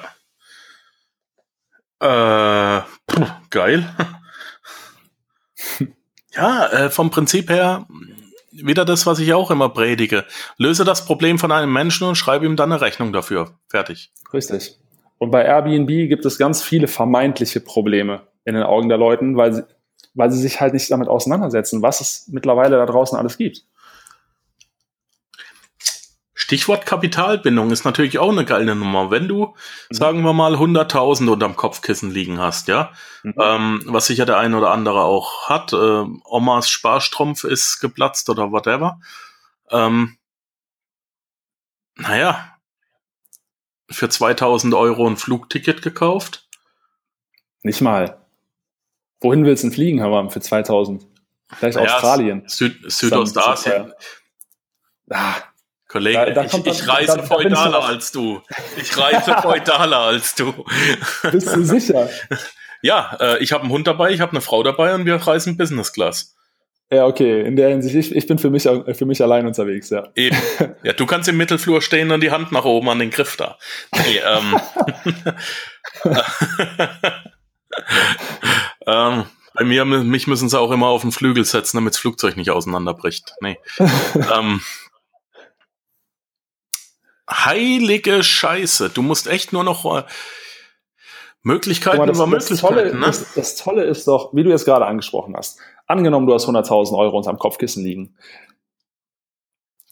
Äh, 1.99 2.83
puh, 3.07 3.27
geil. 3.49 3.89
ja, 6.35 6.67
äh, 6.67 6.91
vom 6.91 7.11
Prinzip 7.11 7.49
her 7.49 7.87
wieder 8.53 8.85
das, 8.85 9.07
was 9.07 9.19
ich 9.19 9.33
auch 9.33 9.51
immer 9.51 9.71
predige. 9.71 10.27
Löse 10.59 10.85
das 10.85 11.07
Problem 11.07 11.39
von 11.39 11.53
einem 11.53 11.73
Menschen 11.73 12.07
und 12.07 12.17
schreibe 12.17 12.45
ihm 12.45 12.57
dann 12.57 12.71
eine 12.71 12.83
Rechnung 12.83 13.15
dafür. 13.15 13.59
Fertig. 13.71 14.13
Richtig. 14.35 14.79
Und 15.17 15.31
bei 15.31 15.43
Airbnb 15.43 15.89
gibt 15.89 16.27
es 16.27 16.37
ganz 16.37 16.63
viele 16.63 16.87
vermeintliche 16.87 17.61
Probleme 17.61 18.29
in 18.45 18.55
den 18.55 18.63
Augen 18.63 18.89
der 18.89 18.99
Leuten, 18.99 19.37
weil 19.37 19.53
sie, 19.53 19.65
weil 20.15 20.31
sie 20.31 20.41
sich 20.41 20.61
halt 20.61 20.75
nicht 20.75 20.91
damit 20.91 21.09
auseinandersetzen, 21.09 21.83
was 21.83 22.01
es 22.01 22.29
mittlerweile 22.29 22.77
da 22.77 22.87
draußen 22.87 23.19
alles 23.19 23.37
gibt. 23.37 23.65
Stichwort 26.51 26.85
Kapitalbindung 26.85 27.71
ist 27.71 27.85
natürlich 27.85 28.19
auch 28.19 28.33
eine 28.33 28.45
geile 28.45 28.75
Nummer. 28.75 29.13
Wenn 29.13 29.29
du, 29.29 29.47
mhm. 29.47 29.55
sagen 29.95 30.23
wir 30.23 30.33
mal, 30.33 30.57
100.000 30.57 31.29
unterm 31.29 31.55
Kopfkissen 31.55 32.11
liegen 32.11 32.41
hast, 32.41 32.67
ja, 32.67 32.93
mhm. 33.23 33.35
ähm, 33.41 33.83
was 33.87 34.07
sicher 34.07 34.27
der 34.27 34.39
ein 34.39 34.55
oder 34.55 34.73
andere 34.73 35.03
auch 35.03 35.49
hat, 35.49 35.73
äh, 35.73 36.05
Omas 36.25 36.69
Sparstrumpf 36.69 37.45
ist 37.45 37.79
geplatzt 37.81 38.29
oder 38.31 38.51
whatever. 38.51 38.99
Ähm, 39.71 40.17
naja, 41.95 42.57
für 43.89 44.09
2000 44.09 44.75
Euro 44.75 45.07
ein 45.07 45.17
Flugticket 45.17 45.83
gekauft. 45.83 46.49
Nicht 47.63 47.81
mal. 47.81 48.20
Wohin 49.21 49.45
willst 49.45 49.63
du 49.63 49.69
denn 49.69 49.75
fliegen, 49.75 49.99
Herr 49.99 50.09
Mann, 50.09 50.31
für 50.31 50.41
2000? 50.41 51.07
Vielleicht 51.57 51.77
naja, 51.77 51.95
Australien. 51.95 52.43
Süd 52.47 52.77
Südostasien. 52.91 53.93
Ah, 55.11 55.35
Kollege, 55.89 56.19
da, 56.19 56.31
da 56.31 56.45
ich, 56.45 56.53
dann, 56.53 56.63
ich, 56.65 56.89
reise 56.89 57.17
da, 57.17 57.23
feudaler 57.25 57.85
als 57.85 58.13
du. 58.13 58.41
Ich 58.81 58.97
reise 58.97 59.35
feudaler 59.43 59.99
als 59.99 60.37
du. 60.37 60.55
Bist 61.33 61.55
du 61.55 61.65
sicher? 61.65 62.09
Ja, 62.81 63.17
äh, 63.21 63.43
ich 63.43 63.53
habe 63.53 63.65
einen 63.65 63.73
Hund 63.73 63.87
dabei, 63.87 64.13
ich 64.13 64.21
habe 64.21 64.31
eine 64.31 64.41
Frau 64.41 64.63
dabei 64.63 64.95
und 64.95 65.05
wir 65.05 65.17
reisen 65.17 65.57
Business 65.57 65.93
Class. 65.93 66.37
Ja, 66.93 67.07
okay. 67.07 67.43
In 67.43 67.57
der 67.57 67.69
Hinsicht, 67.71 67.95
ich, 67.95 68.15
ich 68.15 68.27
bin 68.27 68.39
für 68.39 68.51
mich, 68.51 68.63
für 68.63 69.07
mich 69.07 69.23
allein 69.23 69.47
unterwegs, 69.47 69.91
ja. 69.91 70.09
Eben. 70.15 70.37
Ja, 70.83 70.93
du 70.93 71.07
kannst 71.07 71.29
im 71.29 71.37
Mittelflur 71.37 71.83
stehen 71.83 72.11
und 72.11 72.21
die 72.21 72.31
Hand 72.31 72.53
nach 72.53 72.65
oben 72.65 72.89
an 72.89 73.01
den 73.01 73.11
Griff 73.11 73.37
da. 73.37 73.59
Nee, 73.93 74.21
ähm. 74.25 74.61
ähm, 78.91 79.25
bei 79.55 79.65
mir, 79.65 79.85
mich 79.85 80.27
müssen 80.27 80.49
sie 80.49 80.59
auch 80.59 80.71
immer 80.71 80.87
auf 80.87 81.03
den 81.03 81.13
Flügel 81.13 81.45
setzen, 81.45 81.77
damit 81.77 81.95
das 81.95 82.01
Flugzeug 82.01 82.37
nicht 82.37 82.51
auseinanderbricht. 82.51 83.35
Nee. 83.41 83.59
ähm, 84.35 84.61
heilige 87.31 88.23
Scheiße. 88.23 88.91
Du 88.91 89.03
musst 89.03 89.27
echt 89.27 89.53
nur 89.53 89.65
noch 89.65 89.85
äh, 89.99 90.05
Möglichkeiten 91.43 92.07
das, 92.07 92.19
über 92.19 92.31
das 92.31 92.49
Möglichkeiten. 92.49 92.75
Tolle, 92.75 92.95
ne? 92.95 93.07
das, 93.07 93.35
das 93.35 93.57
Tolle 93.57 93.85
ist 93.85 94.07
doch, 94.07 94.35
wie 94.35 94.43
du 94.43 94.51
jetzt 94.51 94.65
gerade 94.65 94.87
angesprochen 94.87 95.37
hast, 95.37 95.59
angenommen, 95.87 96.27
du 96.27 96.35
hast 96.35 96.47
100.000 96.47 96.97
Euro 96.97 97.17
unterm 97.17 97.39
Kopfkissen 97.39 97.85
liegen. 97.85 98.17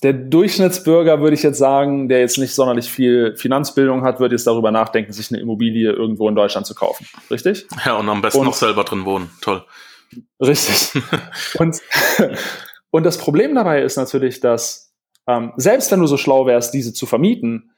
Der 0.03 0.13
Durchschnittsbürger, 0.13 1.21
würde 1.21 1.35
ich 1.35 1.43
jetzt 1.43 1.59
sagen, 1.59 2.09
der 2.09 2.21
jetzt 2.21 2.39
nicht 2.39 2.55
sonderlich 2.55 2.91
viel 2.91 3.35
Finanzbildung 3.37 4.03
hat, 4.03 4.21
wird 4.21 4.33
jetzt 4.33 4.47
darüber 4.47 4.71
nachdenken, 4.71 5.13
sich 5.13 5.31
eine 5.33 5.41
Immobilie 5.41 5.91
irgendwo 5.91 6.29
in 6.29 6.37
Deutschland 6.37 6.67
zu 6.67 6.75
kaufen. 6.75 7.07
Richtig? 7.31 7.67
Ja, 7.85 7.97
und 7.97 8.09
am 8.09 8.23
besten 8.23 8.41
und, 8.41 8.47
noch 8.47 8.55
selber 8.55 8.85
drin 8.85 9.05
wohnen. 9.05 9.31
Toll. 9.41 9.65
Richtig. 10.41 11.03
und, 11.59 11.81
und 12.91 13.05
das 13.05 13.19
Problem 13.19 13.55
dabei 13.55 13.83
ist 13.83 13.97
natürlich, 13.97 14.39
dass 14.41 14.93
ähm, 15.27 15.53
selbst 15.57 15.91
wenn 15.91 16.01
du 16.01 16.07
so 16.07 16.17
schlau 16.17 16.47
wärst, 16.47 16.73
diese 16.73 16.93
zu 16.93 17.05
vermieten, 17.05 17.73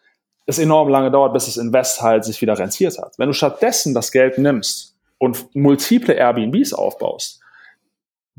es 0.47 0.59
enorm 0.59 0.89
lange 0.89 1.11
dauert, 1.11 1.33
bis 1.33 1.47
das 1.47 1.57
Invest 1.57 2.03
halt 2.03 2.25
sich 2.25 2.41
wieder 2.43 2.59
rentiert 2.59 2.99
hat. 2.99 3.19
Wenn 3.19 3.29
du 3.29 3.33
stattdessen 3.33 3.95
das 3.95 4.13
Geld 4.13 4.39
nimmst 4.39 4.97
und 5.19 5.55
multiple 5.55 6.15
Airbnbs 6.15 6.73
aufbaust, 6.75 7.40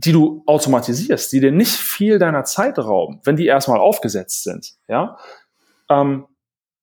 die 0.03 0.11
du 0.11 0.43
automatisierst, 0.45 1.31
die 1.31 1.39
dir 1.39 1.51
nicht 1.51 1.73
viel 1.73 2.17
deiner 2.17 2.43
Zeit 2.43 2.79
rauben, 2.79 3.19
wenn 3.23 3.35
die 3.35 3.45
erstmal 3.45 3.79
aufgesetzt 3.79 4.43
sind, 4.43 4.73
ja, 4.87 5.17
ähm, 5.89 6.25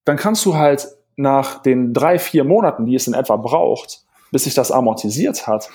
dann 0.05 0.17
kannst 0.17 0.45
du 0.45 0.55
halt 0.55 0.87
nach 1.15 1.61
den 1.61 1.93
drei, 1.93 2.17
vier 2.17 2.43
Monaten, 2.43 2.85
die 2.85 2.95
es 2.95 3.07
in 3.07 3.13
etwa 3.13 3.35
braucht, 3.35 4.03
bis 4.31 4.45
sich 4.45 4.53
das 4.53 4.71
amortisiert 4.71 5.47
hat, 5.47 5.69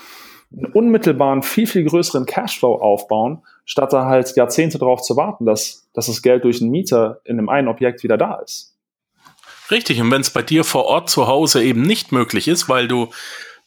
einen 0.52 0.66
unmittelbaren, 0.72 1.42
viel, 1.42 1.66
viel 1.66 1.84
größeren 1.84 2.26
Cashflow 2.26 2.76
aufbauen, 2.76 3.42
statt 3.64 3.92
da 3.92 4.06
halt 4.06 4.34
Jahrzehnte 4.36 4.78
darauf 4.78 5.02
zu 5.02 5.16
warten, 5.16 5.44
dass, 5.44 5.88
dass 5.92 6.06
das 6.06 6.22
Geld 6.22 6.44
durch 6.44 6.60
einen 6.60 6.70
Mieter 6.70 7.20
in 7.24 7.38
einem 7.38 7.48
einen 7.48 7.68
Objekt 7.68 8.02
wieder 8.02 8.16
da 8.16 8.36
ist. 8.36 8.76
Richtig, 9.70 10.00
und 10.00 10.10
wenn 10.10 10.20
es 10.20 10.30
bei 10.30 10.42
dir 10.42 10.64
vor 10.64 10.84
Ort 10.84 11.10
zu 11.10 11.26
Hause 11.26 11.62
eben 11.62 11.82
nicht 11.82 12.12
möglich 12.12 12.48
ist, 12.48 12.68
weil 12.68 12.86
du 12.86 13.08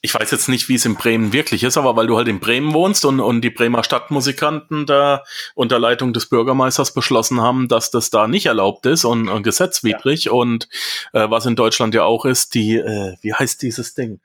ich 0.01 0.13
weiß 0.13 0.29
jetzt 0.31 0.47
nicht, 0.47 0.69
wie 0.69 0.75
es 0.75 0.85
in 0.85 0.95
Bremen 0.95 1.33
wirklich 1.33 1.63
ist, 1.63 1.77
aber 1.77 1.95
weil 1.95 2.07
du 2.07 2.17
halt 2.17 2.27
in 2.27 2.39
Bremen 2.39 2.73
wohnst 2.73 3.03
und, 3.03 3.19
und 3.19 3.41
die 3.41 3.49
Bremer 3.49 3.83
Stadtmusikanten 3.83 4.85
da 4.85 5.23
unter 5.55 5.79
Leitung 5.79 6.13
des 6.13 6.27
Bürgermeisters 6.27 6.93
beschlossen 6.93 7.41
haben, 7.41 7.67
dass 7.67 7.89
das 7.89 8.09
da 8.09 8.27
nicht 8.27 8.45
erlaubt 8.45 8.85
ist 8.85 9.05
und, 9.05 9.27
und 9.27 9.43
gesetzwidrig 9.43 10.25
ja. 10.25 10.31
und 10.33 10.69
äh, 11.13 11.29
was 11.29 11.45
in 11.45 11.55
Deutschland 11.55 11.95
ja 11.95 12.03
auch 12.03 12.25
ist, 12.25 12.53
die, 12.53 12.75
äh, 12.75 13.15
wie 13.21 13.33
heißt 13.33 13.61
dieses 13.61 13.95
Ding? 13.95 14.19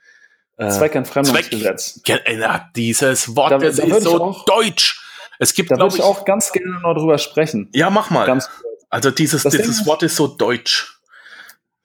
Äh, 0.59 0.69
Zweckentfremdungsgesetz. 0.69 2.03
Zweck, 2.05 2.29
ja, 2.39 2.69
dieses 2.77 3.35
Wort, 3.35 3.53
da, 3.53 3.59
das 3.59 3.77
da 3.77 3.85
ist 3.85 4.03
so 4.03 4.23
auch, 4.23 4.45
deutsch. 4.45 5.01
Es 5.39 5.55
gibt, 5.55 5.71
da 5.71 5.79
würde 5.79 5.97
ich 5.97 6.03
auch 6.03 6.25
ganz 6.25 6.53
gerne 6.53 6.81
noch 6.83 6.95
drüber 6.95 7.19
sprechen. 7.19 7.69
Ja, 7.73 7.89
mach 7.89 8.11
mal. 8.11 8.27
Ganz 8.27 8.49
also 8.93 9.11
dieses, 9.11 9.43
dieses 9.45 9.81
ist, 9.81 9.87
Wort 9.87 10.03
ist 10.03 10.17
so 10.17 10.27
deutsch. 10.27 11.01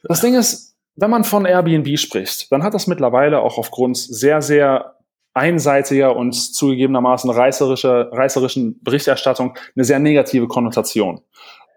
Das 0.03 0.19
Ding 0.19 0.35
ist, 0.35 0.66
wenn 0.97 1.11
man 1.11 1.23
von 1.23 1.45
Airbnb 1.45 1.97
spricht, 1.97 2.51
dann 2.51 2.63
hat 2.63 2.73
das 2.73 2.87
mittlerweile 2.87 3.39
auch 3.39 3.57
aufgrund 3.57 3.97
sehr, 3.97 4.41
sehr 4.41 4.95
einseitiger 5.33 6.15
und 6.15 6.33
zugegebenermaßen 6.33 7.29
reißerischer, 7.29 8.11
reißerischen 8.11 8.83
Berichterstattung 8.83 9.55
eine 9.75 9.85
sehr 9.85 9.99
negative 9.99 10.47
Konnotation. 10.47 11.21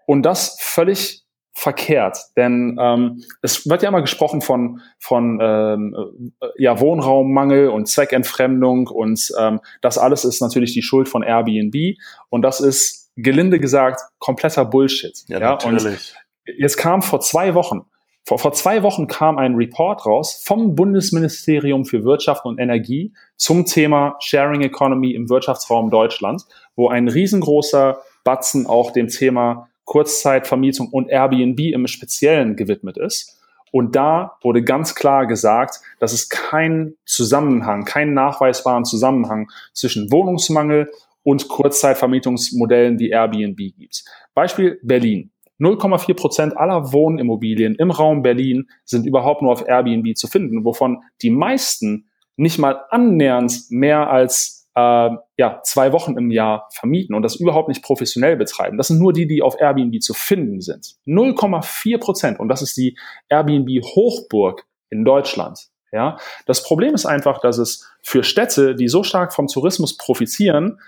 Und 0.06 0.22
das 0.22 0.56
völlig 0.60 1.22
verkehrt, 1.52 2.16
denn 2.38 2.78
ähm, 2.80 3.22
es 3.42 3.68
wird 3.68 3.82
ja 3.82 3.90
immer 3.90 4.00
gesprochen 4.00 4.40
von 4.40 4.80
von 4.98 5.38
ähm, 5.42 6.32
äh, 6.40 6.46
ja 6.56 6.80
Wohnraummangel 6.80 7.68
und 7.68 7.86
Zweckentfremdung 7.86 8.86
und 8.86 9.30
ähm, 9.38 9.60
das 9.82 9.98
alles 9.98 10.24
ist 10.24 10.40
natürlich 10.40 10.72
die 10.72 10.82
Schuld 10.82 11.08
von 11.08 11.22
Airbnb 11.22 11.98
und 12.30 12.42
das 12.42 12.60
ist 12.60 13.10
gelinde 13.16 13.60
gesagt 13.60 14.00
kompletter 14.18 14.64
Bullshit. 14.64 15.22
Ja, 15.26 15.38
ja? 15.38 15.50
natürlich. 15.50 16.14
Und 16.46 16.54
jetzt 16.56 16.78
kam 16.78 17.02
vor 17.02 17.20
zwei 17.20 17.54
Wochen 17.54 17.82
vor, 18.24 18.38
vor 18.38 18.52
zwei 18.52 18.82
Wochen 18.82 19.06
kam 19.06 19.38
ein 19.38 19.54
Report 19.54 20.04
raus 20.06 20.42
vom 20.44 20.74
Bundesministerium 20.74 21.84
für 21.84 22.04
Wirtschaft 22.04 22.44
und 22.44 22.58
Energie 22.58 23.12
zum 23.36 23.64
Thema 23.64 24.16
Sharing 24.20 24.60
Economy 24.60 25.12
im 25.12 25.28
Wirtschaftsraum 25.28 25.90
Deutschland, 25.90 26.44
wo 26.76 26.88
ein 26.88 27.08
riesengroßer 27.08 28.00
Batzen 28.24 28.66
auch 28.66 28.92
dem 28.92 29.08
Thema 29.08 29.68
Kurzzeitvermietung 29.84 30.88
und 30.88 31.08
Airbnb 31.08 31.58
im 31.58 31.86
Speziellen 31.86 32.54
gewidmet 32.56 32.96
ist. 32.96 33.40
Und 33.72 33.96
da 33.96 34.36
wurde 34.42 34.62
ganz 34.62 34.94
klar 34.94 35.26
gesagt, 35.26 35.80
dass 35.98 36.12
es 36.12 36.28
keinen 36.28 36.96
Zusammenhang, 37.04 37.84
keinen 37.84 38.14
nachweisbaren 38.14 38.84
Zusammenhang 38.84 39.50
zwischen 39.72 40.10
Wohnungsmangel 40.10 40.90
und 41.22 41.48
Kurzzeitvermietungsmodellen 41.48 42.98
wie 42.98 43.10
Airbnb 43.10 43.56
gibt. 43.56 44.04
Beispiel 44.34 44.78
Berlin. 44.82 45.30
0,4 45.60 46.14
Prozent 46.14 46.56
aller 46.56 46.92
Wohnimmobilien 46.92 47.74
im 47.74 47.90
Raum 47.90 48.22
Berlin 48.22 48.68
sind 48.84 49.06
überhaupt 49.06 49.42
nur 49.42 49.52
auf 49.52 49.66
Airbnb 49.66 50.16
zu 50.16 50.26
finden, 50.26 50.64
wovon 50.64 51.02
die 51.22 51.30
meisten 51.30 52.08
nicht 52.36 52.58
mal 52.58 52.80
annähernd 52.88 53.52
mehr 53.68 54.10
als 54.10 54.68
äh, 54.74 55.10
ja, 55.36 55.60
zwei 55.62 55.92
Wochen 55.92 56.16
im 56.16 56.30
Jahr 56.30 56.68
vermieten 56.70 57.14
und 57.14 57.22
das 57.22 57.36
überhaupt 57.36 57.68
nicht 57.68 57.82
professionell 57.82 58.36
betreiben. 58.36 58.78
Das 58.78 58.88
sind 58.88 58.98
nur 58.98 59.12
die, 59.12 59.26
die 59.26 59.42
auf 59.42 59.60
Airbnb 59.60 60.00
zu 60.00 60.14
finden 60.14 60.60
sind. 60.60 60.94
0,4 61.06 61.98
Prozent 61.98 62.40
und 62.40 62.48
das 62.48 62.62
ist 62.62 62.76
die 62.76 62.96
Airbnb-Hochburg 63.28 64.64
in 64.88 65.04
Deutschland. 65.04 65.68
Ja, 65.92 66.18
das 66.46 66.62
Problem 66.62 66.94
ist 66.94 67.04
einfach, 67.04 67.40
dass 67.40 67.58
es 67.58 67.90
für 68.00 68.22
Städte, 68.22 68.76
die 68.76 68.86
so 68.86 69.02
stark 69.02 69.32
vom 69.32 69.48
Tourismus 69.48 69.96
profitieren, 69.96 70.78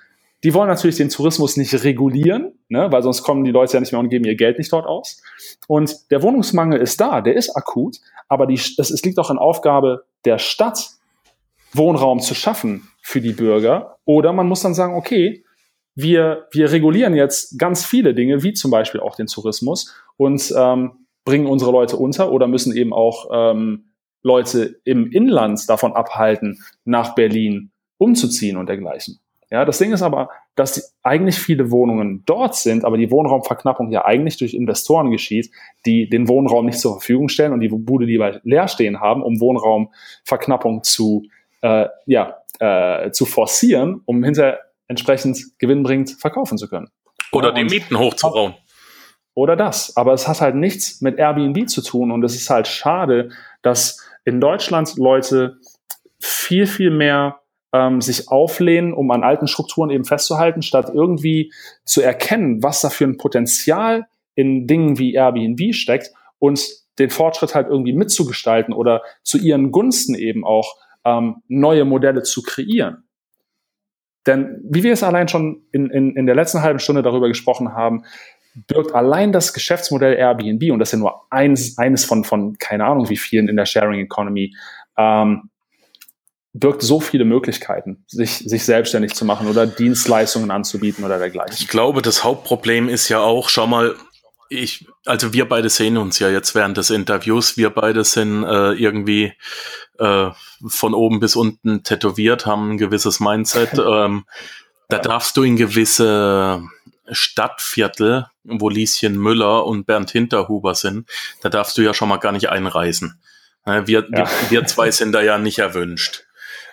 die 0.44 0.54
wollen 0.54 0.68
natürlich 0.68 0.96
den 0.96 1.08
Tourismus 1.08 1.56
nicht 1.56 1.84
regulieren, 1.84 2.52
ne, 2.68 2.90
weil 2.90 3.02
sonst 3.02 3.22
kommen 3.22 3.44
die 3.44 3.50
Leute 3.52 3.74
ja 3.74 3.80
nicht 3.80 3.92
mehr 3.92 4.00
und 4.00 4.08
geben 4.08 4.24
ihr 4.24 4.34
Geld 4.34 4.58
nicht 4.58 4.72
dort 4.72 4.86
aus. 4.86 5.22
Und 5.68 6.10
der 6.10 6.22
Wohnungsmangel 6.22 6.80
ist 6.80 7.00
da, 7.00 7.20
der 7.20 7.36
ist 7.36 7.56
akut, 7.56 7.98
aber 8.28 8.46
die, 8.46 8.54
es, 8.54 8.78
es 8.78 9.02
liegt 9.02 9.18
auch 9.18 9.30
in 9.30 9.38
Aufgabe 9.38 10.04
der 10.24 10.38
Stadt, 10.38 10.90
Wohnraum 11.72 12.20
zu 12.20 12.34
schaffen 12.34 12.88
für 13.00 13.20
die 13.20 13.32
Bürger. 13.32 13.98
Oder 14.04 14.32
man 14.32 14.46
muss 14.46 14.62
dann 14.62 14.74
sagen, 14.74 14.94
okay, 14.94 15.44
wir, 15.94 16.46
wir 16.52 16.70
regulieren 16.70 17.14
jetzt 17.14 17.58
ganz 17.58 17.84
viele 17.84 18.14
Dinge, 18.14 18.42
wie 18.42 18.52
zum 18.52 18.70
Beispiel 18.70 19.00
auch 19.00 19.16
den 19.16 19.26
Tourismus, 19.26 19.94
und 20.16 20.52
ähm, 20.56 21.06
bringen 21.24 21.46
unsere 21.46 21.70
Leute 21.70 21.96
unter 21.96 22.32
oder 22.32 22.46
müssen 22.46 22.76
eben 22.76 22.92
auch 22.92 23.28
ähm, 23.32 23.92
Leute 24.22 24.80
im 24.84 25.10
Inland 25.10 25.68
davon 25.68 25.92
abhalten, 25.92 26.62
nach 26.84 27.14
Berlin 27.14 27.70
umzuziehen 27.98 28.56
und 28.56 28.68
dergleichen. 28.68 29.21
Ja, 29.52 29.66
das 29.66 29.76
Ding 29.76 29.92
ist 29.92 30.00
aber, 30.00 30.30
dass 30.54 30.96
eigentlich 31.02 31.36
viele 31.36 31.70
Wohnungen 31.70 32.22
dort 32.24 32.56
sind, 32.56 32.86
aber 32.86 32.96
die 32.96 33.10
Wohnraumverknappung 33.10 33.90
ja 33.92 34.02
eigentlich 34.02 34.38
durch 34.38 34.54
Investoren 34.54 35.10
geschieht, 35.10 35.50
die 35.84 36.08
den 36.08 36.26
Wohnraum 36.26 36.64
nicht 36.64 36.80
zur 36.80 36.92
Verfügung 36.92 37.28
stellen 37.28 37.52
und 37.52 37.60
die 37.60 37.68
Bude 37.68 38.06
lieber 38.06 38.40
leer 38.44 38.66
stehen 38.66 39.00
haben, 39.00 39.22
um 39.22 39.40
Wohnraumverknappung 39.40 40.84
zu, 40.84 41.26
äh, 41.60 41.86
ja, 42.06 42.38
äh, 42.60 43.10
zu 43.10 43.26
forcieren, 43.26 44.00
um 44.06 44.24
hinter 44.24 44.58
entsprechend 44.88 45.58
gewinnbringend 45.58 46.12
verkaufen 46.12 46.56
zu 46.56 46.66
können. 46.66 46.88
Oder 47.30 47.48
ja, 47.48 47.56
die 47.56 47.64
Mieten 47.64 47.98
hochzubauen. 47.98 48.54
Oder 49.34 49.54
das. 49.56 49.94
Aber 49.98 50.14
es 50.14 50.26
hat 50.28 50.40
halt 50.40 50.54
nichts 50.54 51.02
mit 51.02 51.18
Airbnb 51.18 51.68
zu 51.68 51.82
tun 51.82 52.10
und 52.10 52.24
es 52.24 52.36
ist 52.36 52.48
halt 52.48 52.68
schade, 52.68 53.28
dass 53.60 54.02
in 54.24 54.40
Deutschland 54.40 54.96
Leute 54.96 55.58
viel, 56.18 56.66
viel 56.66 56.90
mehr 56.90 57.41
ähm, 57.72 58.00
sich 58.00 58.28
auflehnen, 58.28 58.92
um 58.92 59.10
an 59.10 59.22
alten 59.22 59.46
Strukturen 59.46 59.90
eben 59.90 60.04
festzuhalten, 60.04 60.62
statt 60.62 60.90
irgendwie 60.92 61.52
zu 61.84 62.02
erkennen, 62.02 62.62
was 62.62 62.80
da 62.80 62.90
für 62.90 63.04
ein 63.04 63.16
Potenzial 63.16 64.06
in 64.34 64.66
Dingen 64.66 64.98
wie 64.98 65.14
Airbnb 65.14 65.74
steckt 65.74 66.10
und 66.38 66.62
den 66.98 67.10
Fortschritt 67.10 67.54
halt 67.54 67.68
irgendwie 67.68 67.92
mitzugestalten 67.92 68.74
oder 68.74 69.02
zu 69.22 69.38
ihren 69.38 69.70
Gunsten 69.72 70.14
eben 70.14 70.44
auch 70.44 70.76
ähm, 71.04 71.42
neue 71.48 71.84
Modelle 71.84 72.22
zu 72.22 72.42
kreieren. 72.42 73.04
Denn 74.26 74.60
wie 74.64 74.82
wir 74.82 74.92
es 74.92 75.02
allein 75.02 75.28
schon 75.28 75.62
in, 75.72 75.90
in, 75.90 76.14
in 76.14 76.26
der 76.26 76.34
letzten 76.34 76.62
halben 76.62 76.78
Stunde 76.78 77.02
darüber 77.02 77.28
gesprochen 77.28 77.74
haben, 77.74 78.04
birgt 78.54 78.94
allein 78.94 79.32
das 79.32 79.52
Geschäftsmodell 79.52 80.14
Airbnb, 80.14 80.70
und 80.70 80.78
das 80.78 80.90
ist 80.90 80.92
ja 80.92 80.98
nur 80.98 81.22
eins, 81.30 81.78
eines 81.78 82.04
von, 82.04 82.22
von 82.22 82.56
keine 82.58 82.84
Ahnung 82.84 83.08
wie 83.08 83.16
vielen 83.16 83.48
in 83.48 83.56
der 83.56 83.66
Sharing 83.66 84.00
Economy, 84.00 84.54
ähm, 84.96 85.50
birgt 86.54 86.82
so 86.82 87.00
viele 87.00 87.24
Möglichkeiten, 87.24 88.04
sich, 88.06 88.38
sich 88.38 88.64
selbstständig 88.64 89.14
zu 89.14 89.24
machen 89.24 89.48
oder 89.48 89.66
Dienstleistungen 89.66 90.50
anzubieten 90.50 91.04
oder 91.04 91.18
dergleichen. 91.18 91.56
Ich 91.58 91.68
glaube, 91.68 92.02
das 92.02 92.24
Hauptproblem 92.24 92.88
ist 92.88 93.08
ja 93.08 93.20
auch, 93.20 93.48
schau 93.48 93.66
mal, 93.66 93.96
ich, 94.50 94.86
also 95.06 95.32
wir 95.32 95.48
beide 95.48 95.70
sehen 95.70 95.96
uns 95.96 96.18
ja 96.18 96.28
jetzt 96.28 96.54
während 96.54 96.76
des 96.76 96.90
Interviews, 96.90 97.56
wir 97.56 97.70
beide 97.70 98.04
sind 98.04 98.44
äh, 98.44 98.72
irgendwie 98.72 99.32
äh, 99.98 100.30
von 100.66 100.92
oben 100.92 101.20
bis 101.20 101.36
unten 101.36 101.84
tätowiert, 101.84 102.44
haben 102.44 102.72
ein 102.72 102.78
gewisses 102.78 103.18
Mindset. 103.18 103.70
ähm, 103.78 104.26
da 104.90 104.98
darfst 104.98 105.38
du 105.38 105.42
in 105.42 105.56
gewisse 105.56 106.62
Stadtviertel, 107.10 108.26
wo 108.44 108.68
Lieschen 108.68 109.18
Müller 109.18 109.64
und 109.64 109.86
Bernd 109.86 110.10
Hinterhuber 110.10 110.74
sind, 110.74 111.08
da 111.40 111.48
darfst 111.48 111.78
du 111.78 111.82
ja 111.82 111.94
schon 111.94 112.10
mal 112.10 112.18
gar 112.18 112.32
nicht 112.32 112.50
einreisen. 112.50 113.20
Wir, 113.64 113.84
ja. 113.84 114.10
wir, 114.10 114.28
wir 114.50 114.66
zwei 114.66 114.90
sind 114.90 115.12
da 115.12 115.22
ja 115.22 115.38
nicht 115.38 115.60
erwünscht. 115.60 116.26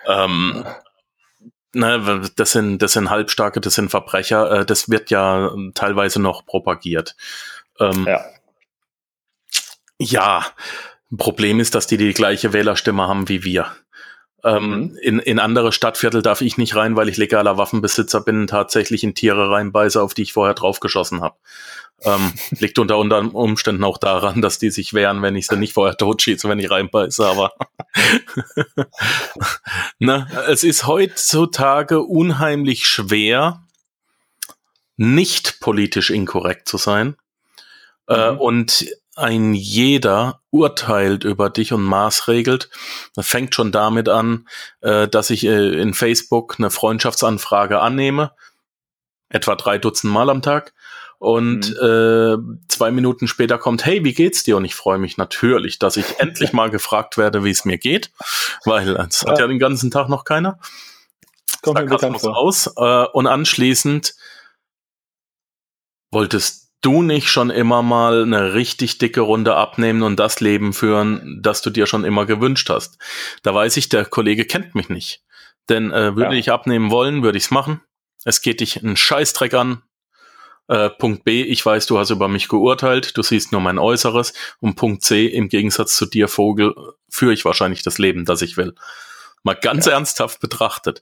Ähm, 0.09 0.65
ne, 1.73 2.21
das 2.35 2.51
sind, 2.51 2.79
das 2.81 2.93
sind 2.93 3.09
Halbstarke, 3.09 3.61
das 3.61 3.75
sind 3.75 3.89
Verbrecher, 3.89 4.51
äh, 4.51 4.65
das 4.65 4.89
wird 4.89 5.11
ja 5.11 5.53
teilweise 5.75 6.21
noch 6.21 6.45
propagiert. 6.45 7.15
Ähm, 7.79 8.05
ja. 8.07 8.25
ja, 9.99 10.45
Problem 11.17 11.59
ist, 11.59 11.75
dass 11.75 11.87
die 11.87 11.97
die 11.97 12.13
gleiche 12.13 12.53
Wählerstimme 12.53 13.07
haben 13.07 13.29
wie 13.29 13.43
wir. 13.43 13.71
Ähm, 14.43 14.69
mhm. 14.69 14.97
in, 15.01 15.19
in 15.19 15.39
andere 15.39 15.71
Stadtviertel 15.71 16.21
darf 16.21 16.41
ich 16.41 16.57
nicht 16.57 16.75
rein, 16.75 16.95
weil 16.95 17.09
ich 17.09 17.17
legaler 17.17 17.57
Waffenbesitzer 17.57 18.21
bin 18.21 18.41
und 18.41 18.47
tatsächlich 18.47 19.03
in 19.03 19.15
Tiere 19.15 19.49
reinbeiße, 19.49 20.01
auf 20.01 20.13
die 20.13 20.23
ich 20.23 20.33
vorher 20.33 20.53
draufgeschossen 20.53 21.21
habe. 21.21 21.35
Ähm, 22.03 22.33
liegt 22.59 22.79
unter, 22.79 22.97
unter 22.97 23.19
Umständen 23.35 23.83
auch 23.83 23.97
daran, 23.97 24.41
dass 24.41 24.59
die 24.59 24.69
sich 24.69 24.93
wehren, 24.93 25.21
wenn 25.21 25.35
ich 25.35 25.47
sie 25.47 25.57
nicht 25.57 25.73
vorher 25.73 25.97
totschieße, 25.97 26.47
wenn 26.47 26.59
ich 26.59 26.71
reinbeiße, 26.71 27.25
aber 27.25 27.53
Na, 29.99 30.27
es 30.47 30.63
ist 30.63 30.87
heutzutage 30.87 32.01
unheimlich 32.01 32.87
schwer, 32.87 33.63
nicht 34.95 35.59
politisch 35.59 36.09
inkorrekt 36.09 36.67
zu 36.67 36.77
sein. 36.77 37.15
Äh, 38.07 38.31
mhm. 38.31 38.37
Äh, 38.37 38.39
und 38.39 38.85
ein 39.19 39.53
jeder 39.53 40.41
urteilt 40.49 41.23
über 41.23 41.49
dich 41.49 41.73
und 41.73 41.83
maßregelt. 41.83 42.69
Das 43.15 43.27
fängt 43.27 43.53
schon 43.53 43.71
damit 43.71 44.09
an, 44.09 44.47
äh, 44.81 45.07
dass 45.07 45.29
ich 45.29 45.45
äh, 45.45 45.81
in 45.81 45.93
Facebook 45.93 46.55
eine 46.57 46.69
Freundschaftsanfrage 46.69 47.79
annehme, 47.79 48.31
etwa 49.29 49.55
drei 49.55 49.77
Dutzend 49.77 50.11
Mal 50.11 50.29
am 50.29 50.41
Tag. 50.41 50.73
Und 51.19 51.71
mhm. 51.71 52.55
äh, 52.55 52.67
zwei 52.69 52.91
Minuten 52.91 53.27
später 53.27 53.57
kommt, 53.57 53.85
hey, 53.85 54.05
wie 54.05 54.13
geht's 54.13 54.43
dir? 54.43 54.55
Und 54.55 54.63
ich 54.63 54.73
freue 54.73 54.99
mich 54.99 55.17
natürlich, 55.17 55.77
dass 55.77 55.97
ich 55.97 56.05
endlich 56.19 56.53
mal 56.53 56.69
gefragt 56.69 57.17
werde, 57.17 57.43
wie 57.43 57.51
es 57.51 57.65
mir 57.65 57.77
geht, 57.77 58.11
weil 58.63 58.93
ja. 58.93 59.03
hat 59.03 59.39
ja 59.39 59.47
den 59.47 59.59
ganzen 59.59 59.91
Tag 59.91 60.07
noch 60.07 60.23
keiner. 60.23 60.59
Kommt 61.61 61.79
mir 61.79 61.85
bekannt 61.85 62.23
aus. 62.23 62.67
Äh, 62.77 63.05
und 63.11 63.27
anschließend 63.27 64.15
wolltest 66.11 66.68
du 66.81 67.01
nicht 67.01 67.29
schon 67.29 67.49
immer 67.49 67.81
mal 67.81 68.23
eine 68.23 68.53
richtig 68.53 68.97
dicke 68.97 69.21
Runde 69.21 69.55
abnehmen 69.55 70.03
und 70.03 70.17
das 70.17 70.39
Leben 70.39 70.73
führen, 70.73 71.39
das 71.41 71.61
du 71.61 71.69
dir 71.69 71.85
schon 71.85 72.05
immer 72.05 72.25
gewünscht 72.25 72.69
hast? 72.69 72.97
Da 73.43 73.53
weiß 73.53 73.77
ich, 73.77 73.89
der 73.89 74.05
Kollege 74.05 74.45
kennt 74.45 74.75
mich 74.75 74.89
nicht. 74.89 75.23
Denn 75.67 75.91
äh, 75.91 76.15
würde 76.15 76.33
ja. 76.33 76.39
ich 76.39 76.51
abnehmen 76.51 76.91
wollen, 76.91 77.23
würde 77.23 77.37
ich's 77.37 77.51
machen. 77.51 77.81
Es 78.25 78.41
geht 78.41 78.59
dich 78.59 78.83
einen 78.83 78.97
Scheißdreck 78.97 79.53
an. 79.53 79.83
Äh, 80.67 80.89
Punkt 80.89 81.23
B, 81.23 81.43
ich 81.43 81.65
weiß, 81.65 81.85
du 81.87 81.97
hast 81.97 82.09
über 82.11 82.27
mich 82.27 82.47
geurteilt, 82.47 83.17
du 83.17 83.23
siehst 83.23 83.51
nur 83.51 83.61
mein 83.61 83.79
Äußeres. 83.79 84.33
Und 84.59 84.75
Punkt 84.75 85.03
C, 85.03 85.25
im 85.25 85.49
Gegensatz 85.49 85.95
zu 85.95 86.05
dir, 86.05 86.27
Vogel, 86.27 86.75
führe 87.09 87.33
ich 87.33 87.45
wahrscheinlich 87.45 87.81
das 87.81 87.97
Leben, 87.97 88.25
das 88.25 88.41
ich 88.41 88.57
will. 88.57 88.75
Mal 89.43 89.55
ganz 89.55 89.85
ja. 89.85 89.93
ernsthaft 89.93 90.39
betrachtet. 90.39 91.01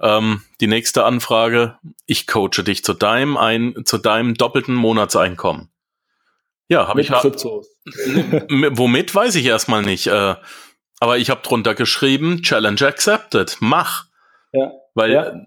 Ähm, 0.00 0.42
die 0.60 0.68
nächste 0.68 1.04
Anfrage, 1.04 1.76
ich 2.06 2.26
coache 2.26 2.62
dich 2.62 2.84
zu 2.84 2.94
deinem, 2.94 3.36
ein, 3.36 3.74
zu 3.84 3.98
deinem 3.98 4.34
doppelten 4.34 4.74
Monatseinkommen. 4.74 5.68
Ja, 6.68 6.86
habe 6.86 7.00
ich. 7.00 7.10
womit 7.10 9.14
weiß 9.14 9.34
ich 9.36 9.46
erstmal 9.46 9.82
nicht. 9.82 10.06
Äh, 10.06 10.36
aber 11.00 11.18
ich 11.18 11.30
habe 11.30 11.42
drunter 11.42 11.74
geschrieben, 11.74 12.42
Challenge 12.42 12.82
accepted, 12.82 13.56
mach. 13.60 14.06
Ja. 14.52 14.72
Weil 14.94 15.12
ja. 15.12 15.46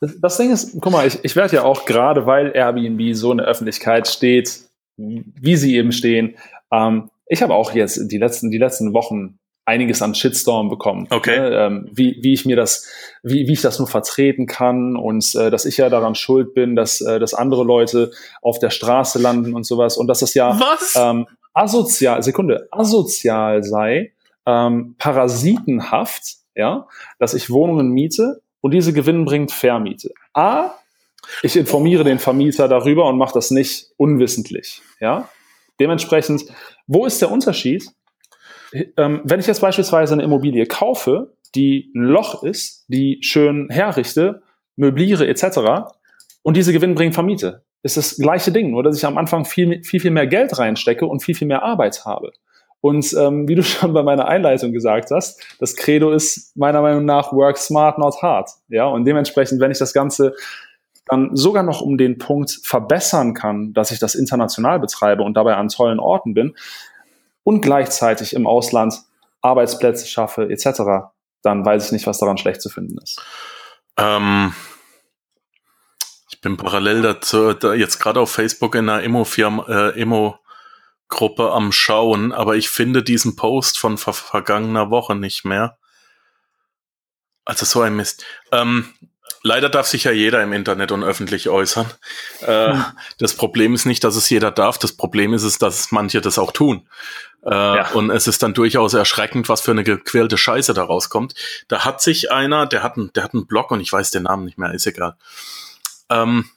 das, 0.00 0.20
das 0.20 0.36
Ding 0.36 0.52
ist, 0.52 0.76
guck 0.80 0.92
mal, 0.92 1.06
ich, 1.06 1.18
ich 1.22 1.36
werde 1.36 1.56
ja 1.56 1.62
auch 1.62 1.84
gerade, 1.84 2.26
weil 2.26 2.52
Airbnb 2.54 3.14
so 3.14 3.32
in 3.32 3.38
der 3.38 3.46
Öffentlichkeit 3.46 4.08
steht, 4.08 4.60
wie 4.96 5.56
sie 5.56 5.76
eben 5.76 5.92
stehen, 5.92 6.36
ähm, 6.72 7.10
ich 7.26 7.42
habe 7.42 7.54
auch 7.54 7.72
jetzt 7.72 8.10
die 8.10 8.18
letzten, 8.18 8.50
die 8.50 8.58
letzten 8.58 8.94
Wochen 8.94 9.38
einiges 9.68 10.00
an 10.00 10.14
Shitstorm 10.14 10.70
bekommen. 10.70 11.06
Okay. 11.10 11.38
Ne? 11.38 11.50
Ähm, 11.50 11.88
wie, 11.92 12.18
wie 12.22 12.32
ich 12.32 12.46
mir 12.46 12.56
das, 12.56 12.88
wie, 13.22 13.46
wie 13.46 13.52
ich 13.52 13.60
das 13.60 13.78
nur 13.78 13.86
vertreten 13.86 14.46
kann 14.46 14.96
und 14.96 15.34
äh, 15.34 15.50
dass 15.50 15.66
ich 15.66 15.76
ja 15.76 15.90
daran 15.90 16.14
schuld 16.14 16.54
bin, 16.54 16.74
dass, 16.74 17.02
äh, 17.02 17.18
dass 17.20 17.34
andere 17.34 17.64
Leute 17.64 18.10
auf 18.40 18.58
der 18.58 18.70
Straße 18.70 19.18
landen 19.18 19.54
und 19.54 19.64
sowas 19.64 19.98
und 19.98 20.06
dass 20.06 20.20
das 20.20 20.32
ja 20.32 20.58
ähm, 20.96 21.26
asozial, 21.52 22.22
Sekunde, 22.22 22.66
asozial 22.70 23.62
sei, 23.62 24.14
ähm, 24.46 24.94
parasitenhaft, 24.96 26.36
ja, 26.54 26.86
dass 27.18 27.34
ich 27.34 27.50
Wohnungen 27.50 27.90
miete 27.90 28.40
und 28.62 28.72
diese 28.72 28.94
gewinnbringend 28.94 29.52
vermiete. 29.52 30.12
A, 30.32 30.70
ich 31.42 31.56
informiere 31.56 32.04
den 32.04 32.18
Vermieter 32.18 32.68
darüber 32.68 33.06
und 33.06 33.18
mache 33.18 33.34
das 33.34 33.50
nicht 33.50 33.88
unwissentlich. 33.98 34.80
Ja? 34.98 35.28
Dementsprechend, 35.78 36.44
wo 36.86 37.04
ist 37.04 37.20
der 37.20 37.30
Unterschied? 37.30 37.92
Ähm, 38.96 39.20
wenn 39.24 39.40
ich 39.40 39.46
jetzt 39.46 39.60
beispielsweise 39.60 40.14
eine 40.14 40.22
Immobilie 40.22 40.66
kaufe, 40.66 41.34
die 41.54 41.90
ein 41.94 42.02
Loch 42.02 42.42
ist, 42.42 42.84
die 42.88 43.18
schön 43.22 43.68
herrichte, 43.70 44.42
möbliere 44.76 45.26
etc. 45.26 45.90
und 46.42 46.56
diese 46.56 46.72
gewinnbringend 46.72 47.14
vermiete, 47.14 47.62
ist 47.82 47.96
das 47.96 48.16
gleiche 48.16 48.52
Ding, 48.52 48.70
nur 48.70 48.82
dass 48.82 48.96
ich 48.96 49.06
am 49.06 49.18
Anfang 49.18 49.44
viel, 49.44 49.82
viel, 49.84 50.00
viel 50.00 50.10
mehr 50.10 50.26
Geld 50.26 50.58
reinstecke 50.58 51.06
und 51.06 51.22
viel, 51.22 51.34
viel 51.34 51.48
mehr 51.48 51.62
Arbeit 51.62 52.04
habe. 52.04 52.32
Und 52.80 53.12
ähm, 53.18 53.48
wie 53.48 53.54
du 53.54 53.62
schon 53.64 53.92
bei 53.92 54.02
meiner 54.02 54.28
Einleitung 54.28 54.72
gesagt 54.72 55.10
hast, 55.10 55.42
das 55.58 55.76
Credo 55.76 56.10
ist 56.10 56.56
meiner 56.56 56.82
Meinung 56.82 57.04
nach 57.04 57.32
work 57.32 57.58
smart, 57.58 57.98
not 57.98 58.22
hard. 58.22 58.50
Ja, 58.68 58.86
und 58.86 59.04
dementsprechend, 59.04 59.60
wenn 59.60 59.70
ich 59.70 59.78
das 59.78 59.92
Ganze 59.92 60.34
dann 61.06 61.34
sogar 61.34 61.62
noch 61.62 61.80
um 61.80 61.96
den 61.96 62.18
Punkt 62.18 62.60
verbessern 62.62 63.32
kann, 63.32 63.72
dass 63.72 63.90
ich 63.90 63.98
das 63.98 64.14
international 64.14 64.78
betreibe 64.78 65.22
und 65.22 65.34
dabei 65.34 65.54
an 65.56 65.68
tollen 65.68 65.98
Orten 65.98 66.34
bin 66.34 66.54
und 67.48 67.62
gleichzeitig 67.62 68.34
im 68.34 68.46
Ausland 68.46 68.94
Arbeitsplätze 69.40 70.06
schaffe 70.06 70.50
etc., 70.50 71.08
dann 71.40 71.64
weiß 71.64 71.86
ich 71.86 71.92
nicht, 71.92 72.06
was 72.06 72.18
daran 72.18 72.36
schlecht 72.36 72.60
zu 72.60 72.68
finden 72.68 72.98
ist. 73.02 73.22
Ähm, 73.96 74.54
ich 76.28 76.42
bin 76.42 76.58
parallel 76.58 77.00
dazu 77.00 77.54
da 77.54 77.72
jetzt 77.72 78.00
gerade 78.00 78.20
auf 78.20 78.30
Facebook 78.30 78.74
in 78.74 78.90
einer 78.90 79.02
Immo-Firma, 79.02 79.64
äh, 79.66 79.98
Immo 79.98 80.38
Gruppe 81.08 81.50
am 81.52 81.72
Schauen, 81.72 82.32
aber 82.32 82.56
ich 82.56 82.68
finde 82.68 83.02
diesen 83.02 83.34
Post 83.34 83.78
von 83.78 83.96
ver 83.96 84.12
vergangener 84.12 84.90
Woche 84.90 85.14
nicht 85.14 85.46
mehr. 85.46 85.78
Also 87.46 87.64
so 87.64 87.80
ein 87.80 87.96
Mist. 87.96 88.26
Ähm, 88.52 88.92
leider 89.42 89.68
darf 89.68 89.86
sich 89.86 90.04
ja 90.04 90.12
jeder 90.12 90.42
im 90.42 90.52
Internet 90.52 90.92
und 90.92 91.02
öffentlich 91.02 91.48
äußern. 91.48 91.86
Äh, 92.40 92.72
hm. 92.72 92.84
Das 93.18 93.34
Problem 93.34 93.74
ist 93.74 93.86
nicht, 93.86 94.04
dass 94.04 94.16
es 94.16 94.28
jeder 94.30 94.50
darf. 94.50 94.78
Das 94.78 94.92
Problem 94.92 95.34
ist 95.34 95.42
es, 95.42 95.58
dass 95.58 95.92
manche 95.92 96.20
das 96.20 96.38
auch 96.38 96.52
tun. 96.52 96.88
Äh, 97.44 97.50
ja. 97.50 97.90
Und 97.90 98.10
es 98.10 98.26
ist 98.26 98.42
dann 98.42 98.54
durchaus 98.54 98.94
erschreckend, 98.94 99.48
was 99.48 99.60
für 99.60 99.70
eine 99.70 99.84
gequälte 99.84 100.36
Scheiße 100.36 100.74
da 100.74 100.82
rauskommt. 100.82 101.34
Da 101.68 101.84
hat 101.84 102.02
sich 102.02 102.32
einer, 102.32 102.66
der 102.66 102.82
hat, 102.82 102.96
einen, 102.96 103.12
der 103.12 103.24
hat 103.24 103.34
einen 103.34 103.46
Blog 103.46 103.70
und 103.70 103.80
ich 103.80 103.92
weiß 103.92 104.10
den 104.10 104.24
Namen 104.24 104.44
nicht 104.44 104.58
mehr, 104.58 104.72
ist 104.72 104.86
egal. 104.86 105.16
Ähm, 106.10 106.48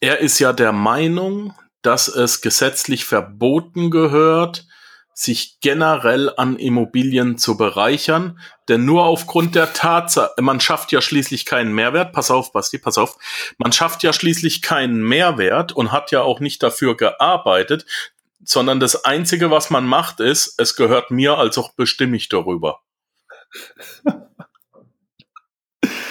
er 0.00 0.18
ist 0.18 0.38
ja 0.38 0.52
der 0.52 0.72
Meinung, 0.72 1.54
dass 1.82 2.08
es 2.08 2.40
gesetzlich 2.40 3.04
verboten 3.04 3.90
gehört, 3.90 4.66
sich 5.14 5.60
generell 5.60 6.32
an 6.36 6.56
Immobilien 6.56 7.38
zu 7.38 7.56
bereichern, 7.56 8.40
denn 8.68 8.84
nur 8.84 9.04
aufgrund 9.04 9.54
der 9.54 9.72
Tatsache, 9.72 10.32
man 10.40 10.60
schafft 10.60 10.90
ja 10.90 11.00
schließlich 11.00 11.46
keinen 11.46 11.72
Mehrwert, 11.72 12.12
pass 12.12 12.32
auf, 12.32 12.52
Basti, 12.52 12.78
pass 12.78 12.98
auf, 12.98 13.16
man 13.56 13.72
schafft 13.72 14.02
ja 14.02 14.12
schließlich 14.12 14.60
keinen 14.60 15.02
Mehrwert 15.02 15.72
und 15.72 15.92
hat 15.92 16.10
ja 16.10 16.22
auch 16.22 16.40
nicht 16.40 16.62
dafür 16.62 16.96
gearbeitet, 16.96 17.86
sondern 18.42 18.80
das 18.80 19.04
Einzige, 19.04 19.50
was 19.50 19.70
man 19.70 19.86
macht, 19.86 20.18
ist, 20.20 20.54
es 20.58 20.74
gehört 20.74 21.10
mir, 21.10 21.38
also 21.38 21.70
bestimme 21.76 22.16
ich 22.16 22.28
darüber. 22.28 22.80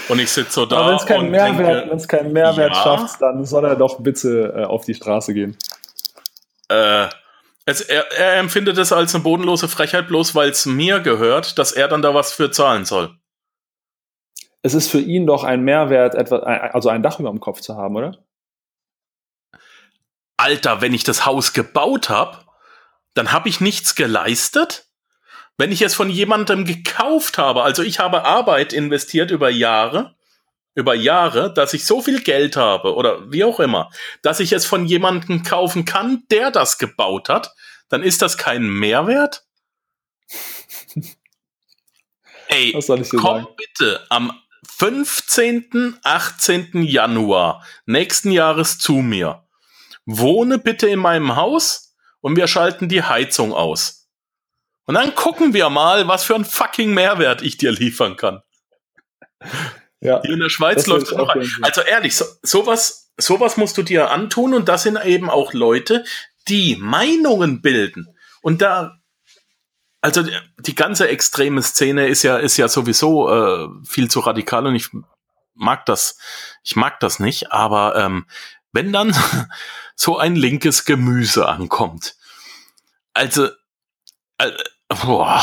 Und 0.10 0.20
ich 0.20 0.30
sitze 0.32 0.52
so 0.52 0.66
da. 0.66 0.86
wenn 0.88 0.96
es 0.96 1.06
keinen 1.06 1.32
Mehrwert, 1.32 1.90
wenn 1.90 1.98
es 1.98 2.08
keinen 2.08 2.34
Mehrwert 2.34 2.76
ja, 2.76 2.84
schafft, 2.84 3.22
dann 3.22 3.46
soll 3.46 3.64
er 3.66 3.78
doch 3.78 4.02
bitte 4.02 4.54
äh, 4.56 4.64
auf 4.66 4.84
die 4.84 4.94
Straße 4.94 5.34
gehen. 5.34 5.58
Äh, 6.68 7.08
es, 7.66 7.82
er, 7.82 8.12
er 8.12 8.38
empfindet 8.40 8.78
es 8.78 8.92
als 8.92 9.16
eine 9.16 9.24
bodenlose 9.24 9.68
Frechheit, 9.68 10.08
bloß 10.08 10.36
weil 10.36 10.50
es 10.50 10.66
mir 10.66 11.00
gehört, 11.00 11.58
dass 11.58 11.72
er 11.72 11.88
dann 11.88 12.02
da 12.02 12.14
was 12.14 12.34
für 12.34 12.52
zahlen 12.52 12.86
soll. 12.86 13.18
Es 14.62 14.74
ist 14.74 14.90
für 14.90 15.00
ihn 15.00 15.26
doch 15.26 15.44
ein 15.44 15.62
Mehrwert, 15.62 16.16
etwa, 16.16 16.38
also 16.38 16.90
ein 16.90 17.04
Dach 17.04 17.20
über 17.20 17.30
dem 17.30 17.40
Kopf 17.40 17.62
zu 17.62 17.76
haben, 17.76 17.96
oder? 17.96 18.18
Alter, 20.38 20.82
wenn 20.82 20.94
ich 20.94 21.04
das 21.04 21.26
Haus 21.26 21.54
gebaut 21.54 22.10
habe, 22.10 22.40
dann 23.14 23.32
habe 23.32 23.50
ich 23.50 23.62
nichts 23.62 23.96
geleistet? 23.96 24.88
Wenn 25.58 25.72
ich 25.72 25.82
es 25.82 25.94
von 25.94 26.10
jemandem 26.10 26.66
gekauft 26.66 27.38
habe, 27.38 27.64
also 27.64 27.84
ich 27.84 28.00
habe 28.00 28.26
Arbeit 28.26 28.74
investiert 28.74 29.32
über 29.32 29.50
Jahre, 29.50 30.16
über 30.76 30.96
Jahre, 30.96 31.54
dass 31.54 31.74
ich 31.74 31.86
so 31.86 32.02
viel 32.02 32.22
Geld 32.22 32.56
habe 32.56 32.96
oder 32.96 33.32
wie 33.32 33.44
auch 33.44 33.60
immer, 33.60 33.92
dass 34.22 34.40
ich 34.40 34.52
es 34.52 34.66
von 34.66 34.86
jemandem 34.86 35.44
kaufen 35.44 35.86
kann, 35.86 36.24
der 36.32 36.52
das 36.52 36.78
gebaut 36.78 37.30
hat, 37.30 37.54
dann 37.90 38.02
ist 38.04 38.22
das 38.22 38.38
kein 38.38 38.68
Mehrwert? 38.68 39.46
Ey, 42.48 42.78
komm 43.18 43.48
bitte 43.56 44.06
am 44.10 44.32
15., 44.68 46.00
18. 46.04 46.84
Januar 46.84 47.66
nächsten 47.86 48.32
Jahres 48.32 48.80
zu 48.80 48.94
mir. 48.94 49.48
Wohne 50.06 50.58
bitte 50.60 50.88
in 50.88 51.00
meinem 51.00 51.36
Haus 51.36 51.96
und 52.22 52.36
wir 52.36 52.48
schalten 52.48 52.90
die 52.90 53.04
Heizung 53.04 53.54
aus. 53.54 54.10
Und 54.86 54.96
dann 54.96 55.16
gucken 55.16 55.54
wir 55.54 55.70
mal, 55.70 56.08
was 56.08 56.24
für 56.24 56.36
ein 56.36 56.46
fucking 56.46 56.94
Mehrwert 56.94 57.42
ich 57.42 57.58
dir 57.58 57.72
liefern 57.72 58.18
kann. 58.18 58.42
Ja, 60.04 60.22
Hier 60.22 60.34
in 60.34 60.40
der 60.40 60.50
Schweiz 60.50 60.86
läuft 60.86 61.08
es 61.08 61.18
noch. 61.18 61.34
Also 61.62 61.82
ehrlich, 61.82 62.16
so, 62.16 62.26
sowas, 62.42 63.12
sowas 63.18 63.58
musst 63.58 63.78
du 63.78 63.84
dir 63.84 64.12
antun 64.12 64.54
und 64.54 64.68
das 64.68 64.84
sind 64.84 65.04
eben 65.04 65.30
auch 65.30 65.54
Leute, 65.54 66.04
die 66.50 66.76
Meinungen 66.76 67.62
bilden. 67.62 68.10
Und 68.42 68.62
da 68.62 69.00
also 70.02 70.22
die 70.60 70.76
ganze 70.76 71.08
extreme 71.08 71.62
Szene 71.64 72.08
ist 72.08 72.24
ja, 72.24 72.36
ist 72.36 72.58
ja 72.58 72.68
sowieso 72.68 73.30
äh, 73.30 73.70
viel 73.86 74.12
zu 74.12 74.20
radikal 74.20 74.68
und 74.68 74.76
ich 74.76 74.90
mag 75.54 75.86
das, 75.86 76.18
ich 76.62 76.76
mag 76.76 77.00
das 77.00 77.20
nicht, 77.20 77.54
aber 77.54 77.96
ähm, 77.96 78.26
wenn 78.74 78.92
dann 78.92 79.16
so 79.96 80.18
ein 80.18 80.36
linkes 80.36 80.84
Gemüse 80.84 81.48
ankommt, 81.48 82.18
also, 83.14 83.48
äh, 84.40 84.52
boah, 84.90 85.42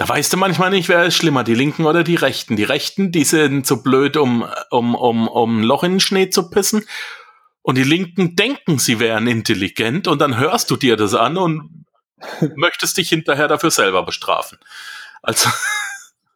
da 0.00 0.08
weißt 0.08 0.32
du 0.32 0.38
manchmal 0.38 0.70
nicht, 0.70 0.88
wer 0.88 1.04
ist 1.04 1.16
schlimmer, 1.16 1.44
die 1.44 1.54
Linken 1.54 1.84
oder 1.84 2.02
die 2.02 2.14
Rechten. 2.14 2.56
Die 2.56 2.64
Rechten, 2.64 3.12
die 3.12 3.24
sind 3.24 3.66
so 3.66 3.82
blöd, 3.82 4.16
um, 4.16 4.46
um, 4.70 4.94
um, 4.94 5.28
um 5.28 5.60
ein 5.60 5.62
Loch 5.62 5.84
in 5.84 5.92
den 5.92 6.00
Schnee 6.00 6.30
zu 6.30 6.48
pissen. 6.48 6.86
Und 7.60 7.76
die 7.76 7.82
Linken 7.82 8.34
denken, 8.34 8.78
sie 8.78 8.98
wären 8.98 9.26
intelligent 9.26 10.08
und 10.08 10.18
dann 10.22 10.38
hörst 10.38 10.70
du 10.70 10.76
dir 10.76 10.96
das 10.96 11.12
an 11.12 11.36
und 11.36 11.84
möchtest 12.54 12.96
dich 12.96 13.10
hinterher 13.10 13.46
dafür 13.46 13.70
selber 13.70 14.02
bestrafen. 14.02 14.56
Also, 15.20 15.50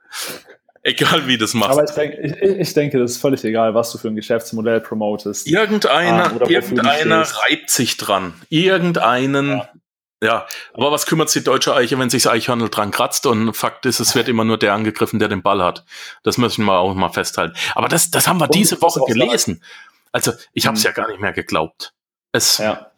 egal 0.83 1.27
wie 1.27 1.39
das 1.39 1.55
machst. 1.55 1.73
Aber 1.73 1.85
ich 1.85 1.95
denke, 1.95 2.21
ich, 2.21 2.43
ich, 2.43 2.75
denke, 2.75 2.99
das 2.99 3.13
ist 3.13 3.17
völlig 3.17 3.43
egal, 3.45 3.73
was 3.73 3.91
du 3.93 3.97
für 3.97 4.09
ein 4.09 4.17
Geschäftsmodell 4.17 4.83
promotest. 4.83 5.47
Irgendeiner, 5.47 6.39
ah, 6.39 6.47
irgendeiner 6.47 7.23
reibt 7.23 7.71
sich 7.71 7.97
dran. 7.97 8.35
Irgendeinen 8.51 9.53
ja. 9.53 9.69
Ja, 10.25 10.47
aber 10.73 10.91
was 10.91 11.05
kümmert 11.05 11.29
sich 11.29 11.43
die 11.43 11.45
deutsche 11.45 11.75
Eiche, 11.75 11.99
wenn 11.99 12.09
sich 12.09 12.23
das 12.23 12.33
Eichhörnel 12.33 12.71
dran 12.71 12.91
kratzt 12.91 13.27
und 13.27 13.55
Fakt 13.55 13.85
ist, 13.85 14.01
es 14.01 14.15
wird 14.15 14.27
immer 14.29 14.45
nur 14.45 14.57
der 14.57 14.73
angegriffen, 14.73 15.19
der 15.19 15.29
den 15.29 15.43
Ball 15.43 15.63
hat. 15.63 15.85
Das 16.23 16.39
müssen 16.39 16.65
wir 16.65 16.79
auch 16.79 16.95
mal 16.95 17.11
festhalten. 17.11 17.55
Aber 17.75 17.89
das, 17.89 18.11
das 18.11 18.27
haben 18.27 18.39
wir 18.39 18.45
und 18.45 18.55
diese 18.55 18.81
Woche 18.81 19.01
gelesen. 19.07 19.63
Also 20.13 20.33
ich 20.55 20.67
habe 20.67 20.79
es 20.79 20.83
mhm. 20.83 20.89
ja 20.89 20.93
gar 20.93 21.09
nicht 21.09 21.21
mehr 21.21 21.33
geglaubt. 21.35 21.93
Es 22.33 22.57
ja. 22.57 22.91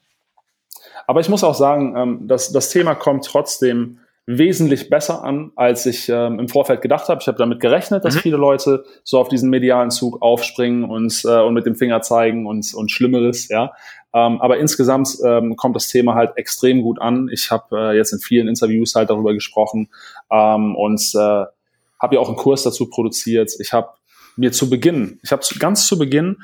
Aber 1.09 1.21
ich 1.21 1.29
muss 1.29 1.43
auch 1.43 1.55
sagen, 1.55 1.97
ähm, 1.97 2.29
dass 2.29 2.53
das 2.53 2.71
Thema 2.71 2.95
kommt 2.95 3.25
trotzdem 3.25 3.99
wesentlich 4.27 4.91
besser 4.91 5.23
an, 5.23 5.53
als 5.55 5.87
ich 5.87 6.09
ähm, 6.09 6.41
im 6.41 6.49
Vorfeld 6.49 6.83
gedacht 6.83 7.09
habe. 7.09 7.21
Ich 7.21 7.29
habe 7.29 7.39
damit 7.39 7.61
gerechnet, 7.61 8.05
dass 8.05 8.17
mhm. 8.17 8.21
viele 8.21 8.37
Leute 8.37 8.85
so 9.05 9.21
auf 9.21 9.29
diesen 9.29 9.51
medialen 9.51 9.91
Zug 9.91 10.21
aufspringen 10.21 10.85
und, 10.85 11.23
äh, 11.25 11.41
und 11.41 11.55
mit 11.55 11.65
dem 11.65 11.77
Finger 11.77 12.03
zeigen 12.03 12.47
und, 12.47 12.75
und 12.75 12.91
Schlimmeres, 12.91 13.49
ja. 13.49 13.73
Ähm, 14.17 14.41
aber 14.41 14.57
insgesamt 14.57 15.19
ähm, 15.27 15.57
kommt 15.57 15.77
das 15.77 15.89
Thema 15.89 16.15
halt 16.15 16.39
extrem 16.39 16.81
gut 16.81 16.99
an. 16.99 17.29
Ich 17.31 17.51
habe 17.51 17.77
äh, 17.93 17.97
jetzt 17.97 18.15
in 18.15 18.19
vielen 18.19 18.49
Interviews 18.49 18.95
halt 18.95 19.11
darüber 19.11 19.35
gesprochen 19.35 19.91
ähm, 20.31 20.75
und 20.75 21.03
äh, 21.15 21.19
habe 21.19 22.15
ja 22.15 22.21
auch 22.21 22.29
einen 22.29 22.39
Kurs 22.39 22.63
dazu 22.63 22.89
produziert. 22.89 23.53
Ich 23.59 23.75
habe 23.75 23.91
mir 24.37 24.53
zu 24.53 24.71
Beginn, 24.71 25.21
ich 25.23 25.33
habe 25.33 25.43
ganz 25.59 25.87
zu 25.87 25.99
Beginn 25.99 26.39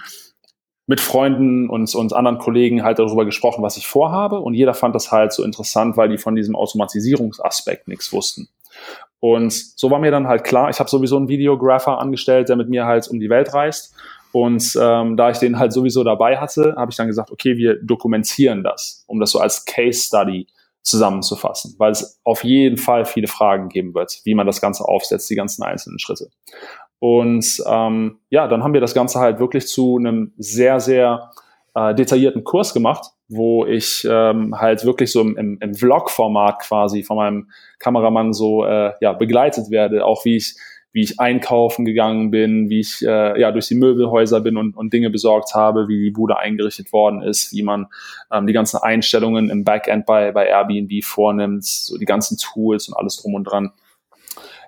mit 0.86 1.00
Freunden 1.00 1.70
und, 1.70 1.94
und 1.94 2.12
anderen 2.12 2.36
Kollegen 2.36 2.82
halt 2.82 2.98
darüber 2.98 3.24
gesprochen, 3.24 3.62
was 3.62 3.78
ich 3.78 3.86
vorhabe. 3.86 4.40
Und 4.40 4.52
jeder 4.52 4.74
fand 4.74 4.94
das 4.94 5.10
halt 5.10 5.32
so 5.32 5.42
interessant, 5.42 5.96
weil 5.96 6.10
die 6.10 6.18
von 6.18 6.34
diesem 6.34 6.54
Automatisierungsaspekt 6.54 7.88
nichts 7.88 8.12
wussten. 8.12 8.48
Und 9.18 9.50
so 9.50 9.90
war 9.90 9.98
mir 9.98 10.10
dann 10.10 10.26
halt 10.26 10.44
klar, 10.44 10.68
ich 10.68 10.78
habe 10.78 10.90
sowieso 10.90 11.16
einen 11.16 11.28
Videographer 11.28 11.98
angestellt, 11.98 12.50
der 12.50 12.56
mit 12.56 12.68
mir 12.68 12.84
halt 12.84 13.08
um 13.08 13.18
die 13.18 13.30
Welt 13.30 13.54
reist. 13.54 13.94
Und 14.32 14.76
ähm, 14.80 15.16
da 15.16 15.30
ich 15.30 15.38
den 15.38 15.58
halt 15.58 15.72
sowieso 15.72 16.04
dabei 16.04 16.38
hatte, 16.38 16.74
habe 16.76 16.90
ich 16.90 16.96
dann 16.96 17.06
gesagt, 17.06 17.30
okay, 17.30 17.56
wir 17.56 17.76
dokumentieren 17.82 18.64
das, 18.64 19.04
um 19.06 19.20
das 19.20 19.30
so 19.30 19.38
als 19.38 19.64
Case 19.64 20.00
Study 20.00 20.46
zusammenzufassen, 20.82 21.76
weil 21.78 21.92
es 21.92 22.20
auf 22.24 22.42
jeden 22.42 22.76
Fall 22.76 23.04
viele 23.04 23.28
Fragen 23.28 23.68
geben 23.68 23.94
wird, 23.94 24.20
wie 24.24 24.34
man 24.34 24.46
das 24.46 24.60
Ganze 24.60 24.84
aufsetzt, 24.84 25.30
die 25.30 25.36
ganzen 25.36 25.62
einzelnen 25.62 25.98
Schritte. 25.98 26.28
Und 26.98 27.62
ähm, 27.66 28.18
ja, 28.30 28.48
dann 28.48 28.62
haben 28.62 28.74
wir 28.74 28.80
das 28.80 28.94
Ganze 28.94 29.18
halt 29.18 29.38
wirklich 29.38 29.66
zu 29.66 29.96
einem 29.98 30.32
sehr, 30.38 30.80
sehr 30.80 31.30
äh, 31.74 31.94
detaillierten 31.94 32.44
Kurs 32.44 32.74
gemacht, 32.74 33.10
wo 33.28 33.64
ich 33.64 34.06
ähm, 34.08 34.58
halt 34.58 34.84
wirklich 34.84 35.10
so 35.10 35.20
im, 35.20 35.36
im, 35.36 35.58
im 35.60 35.74
Vlog-Format 35.74 36.60
quasi 36.60 37.02
von 37.02 37.16
meinem 37.16 37.50
Kameramann 37.78 38.32
so 38.32 38.64
äh, 38.64 38.92
ja, 39.00 39.12
begleitet 39.12 39.70
werde, 39.70 40.04
auch 40.04 40.24
wie 40.24 40.36
ich 40.36 40.56
wie 40.92 41.02
ich 41.02 41.18
einkaufen 41.18 41.84
gegangen 41.84 42.30
bin, 42.30 42.68
wie 42.68 42.80
ich 42.80 43.02
äh, 43.02 43.40
ja 43.40 43.50
durch 43.50 43.68
die 43.68 43.74
Möbelhäuser 43.74 44.40
bin 44.40 44.56
und, 44.56 44.76
und 44.76 44.92
Dinge 44.92 45.10
besorgt 45.10 45.54
habe, 45.54 45.88
wie 45.88 46.02
die 46.02 46.10
Bude 46.10 46.38
eingerichtet 46.38 46.92
worden 46.92 47.22
ist, 47.22 47.52
wie 47.52 47.62
man 47.62 47.86
ähm, 48.30 48.46
die 48.46 48.52
ganzen 48.52 48.78
Einstellungen 48.78 49.48
im 49.48 49.64
Backend 49.64 50.04
bei, 50.04 50.32
bei 50.32 50.46
Airbnb 50.46 51.02
vornimmt, 51.02 51.64
so 51.64 51.96
die 51.96 52.04
ganzen 52.04 52.36
Tools 52.36 52.88
und 52.88 52.94
alles 52.94 53.16
drum 53.16 53.34
und 53.34 53.44
dran. 53.44 53.72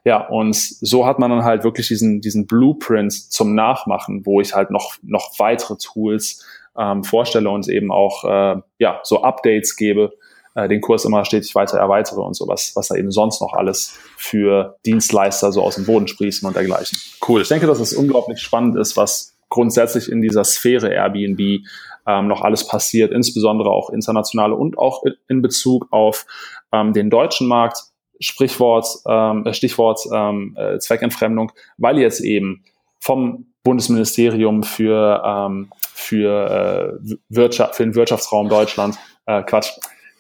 Ja, 0.05 0.27
und 0.27 0.55
so 0.55 1.07
hat 1.07 1.19
man 1.19 1.31
dann 1.31 1.45
halt 1.45 1.65
wirklich 1.65 1.89
diesen, 1.89 2.21
diesen 2.21 2.47
Blueprint 2.47 3.13
zum 3.13 3.55
Nachmachen, 3.55 4.27
wo 4.27 4.41
ich 4.41 4.55
halt 4.55 4.71
noch, 4.71 4.97
noch 5.03 5.39
weitere 5.39 5.77
Tools 5.77 6.45
ähm, 6.77 7.05
vorstelle 7.05 7.49
und 7.49 7.69
eben 7.69 7.91
auch 7.91 8.25
äh, 8.25 8.61
ja, 8.79 9.01
so 9.03 9.23
Updates 9.23 9.77
gebe, 9.77 10.13
äh, 10.55 10.69
den 10.69 10.81
Kurs 10.81 11.05
immer 11.05 11.25
stetig 11.25 11.55
weiter 11.55 11.79
erweitere 11.79 12.21
und 12.21 12.35
so, 12.35 12.47
was, 12.47 12.73
da 12.75 12.95
eben 12.95 13.11
sonst 13.11 13.41
noch 13.41 13.55
alles 13.55 13.99
für 14.17 14.77
Dienstleister 14.87 15.53
so 15.53 15.63
aus 15.63 15.77
dem 15.77 15.87
Boden 15.87 16.09
sprießen 16.09 16.47
und 16.47 16.57
dergleichen. 16.57 16.99
Cool. 17.27 17.43
Ich 17.43 17.49
denke, 17.49 17.67
dass 17.67 17.81
es 17.81 17.93
unglaublich 17.93 18.41
spannend 18.41 18.77
ist, 18.77 18.97
was 18.97 19.37
grundsätzlich 19.49 20.11
in 20.11 20.23
dieser 20.23 20.45
Sphäre 20.45 20.93
Airbnb 20.93 21.65
ähm, 22.07 22.29
noch 22.29 22.43
alles 22.43 22.67
passiert, 22.67 23.13
insbesondere 23.13 23.71
auch 23.71 23.91
internationale 23.91 24.55
und 24.55 24.79
auch 24.79 25.03
in 25.29 25.43
Bezug 25.43 25.89
auf 25.91 26.27
ähm, 26.73 26.93
den 26.93 27.11
deutschen 27.11 27.49
Markt. 27.49 27.79
Sprichwort, 28.21 28.87
ähm, 29.09 29.45
Stichwort 29.53 30.01
ähm, 30.13 30.57
äh, 30.57 30.79
Zweckentfremdung, 30.79 31.51
weil 31.79 31.99
jetzt 31.99 32.21
eben 32.21 32.65
vom 33.01 33.47
Bundesministerium 33.65 34.63
für, 34.63 35.21
ähm, 35.27 35.71
für, 35.93 37.01
äh, 37.03 37.15
Wirtschaft, 37.29 37.75
für 37.75 37.83
den 37.83 37.95
Wirtschaftsraum 37.97 38.49
Deutschland, 38.49 38.97
äh, 39.27 39.43
Quatsch, 39.43 39.73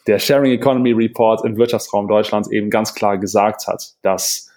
der 0.07 0.19
Sharing 0.19 0.53
Economy 0.53 0.93
Report 0.93 1.45
im 1.45 1.57
Wirtschaftsraum 1.57 2.09
Deutschlands 2.09 2.51
eben 2.51 2.71
ganz 2.71 2.95
klar 2.95 3.19
gesagt 3.19 3.67
hat, 3.67 3.95
dass 4.03 4.51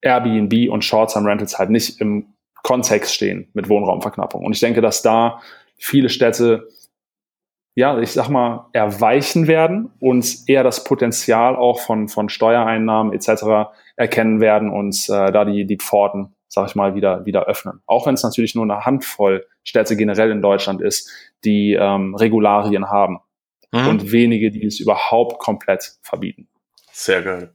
Airbnb 0.00 0.70
und 0.70 0.84
Short-Term 0.84 1.26
Rentals 1.26 1.58
halt 1.58 1.70
nicht 1.70 2.00
im 2.00 2.34
Kontext 2.62 3.14
stehen 3.14 3.48
mit 3.52 3.68
Wohnraumverknappung. 3.68 4.44
Und 4.44 4.52
ich 4.52 4.60
denke, 4.60 4.80
dass 4.80 5.02
da 5.02 5.40
viele 5.76 6.08
Städte, 6.08 6.68
ja, 7.74 7.98
ich 7.98 8.12
sag 8.12 8.28
mal, 8.28 8.68
erweichen 8.72 9.46
werden 9.46 9.90
und 10.00 10.48
eher 10.48 10.62
das 10.62 10.84
Potenzial 10.84 11.56
auch 11.56 11.80
von, 11.80 12.08
von 12.08 12.28
Steuereinnahmen 12.28 13.12
etc. 13.12 13.70
erkennen 13.96 14.40
werden 14.40 14.70
und 14.70 15.08
äh, 15.08 15.32
da 15.32 15.44
die, 15.44 15.66
die 15.66 15.76
Pforten, 15.76 16.34
sag 16.48 16.68
ich 16.68 16.74
mal, 16.74 16.94
wieder, 16.94 17.26
wieder 17.26 17.46
öffnen. 17.46 17.82
Auch 17.86 18.06
wenn 18.06 18.14
es 18.14 18.22
natürlich 18.22 18.54
nur 18.54 18.64
eine 18.64 18.84
Handvoll 18.84 19.46
Städte 19.62 19.96
generell 19.96 20.30
in 20.30 20.42
Deutschland 20.42 20.80
ist, 20.80 21.10
die 21.44 21.74
ähm, 21.74 22.14
Regularien 22.14 22.88
haben 22.88 23.18
mhm. 23.72 23.88
und 23.88 24.12
wenige, 24.12 24.50
die 24.50 24.64
es 24.64 24.80
überhaupt 24.80 25.38
komplett 25.38 25.94
verbieten. 26.02 26.48
Sehr 26.92 27.22
geil. 27.22 27.52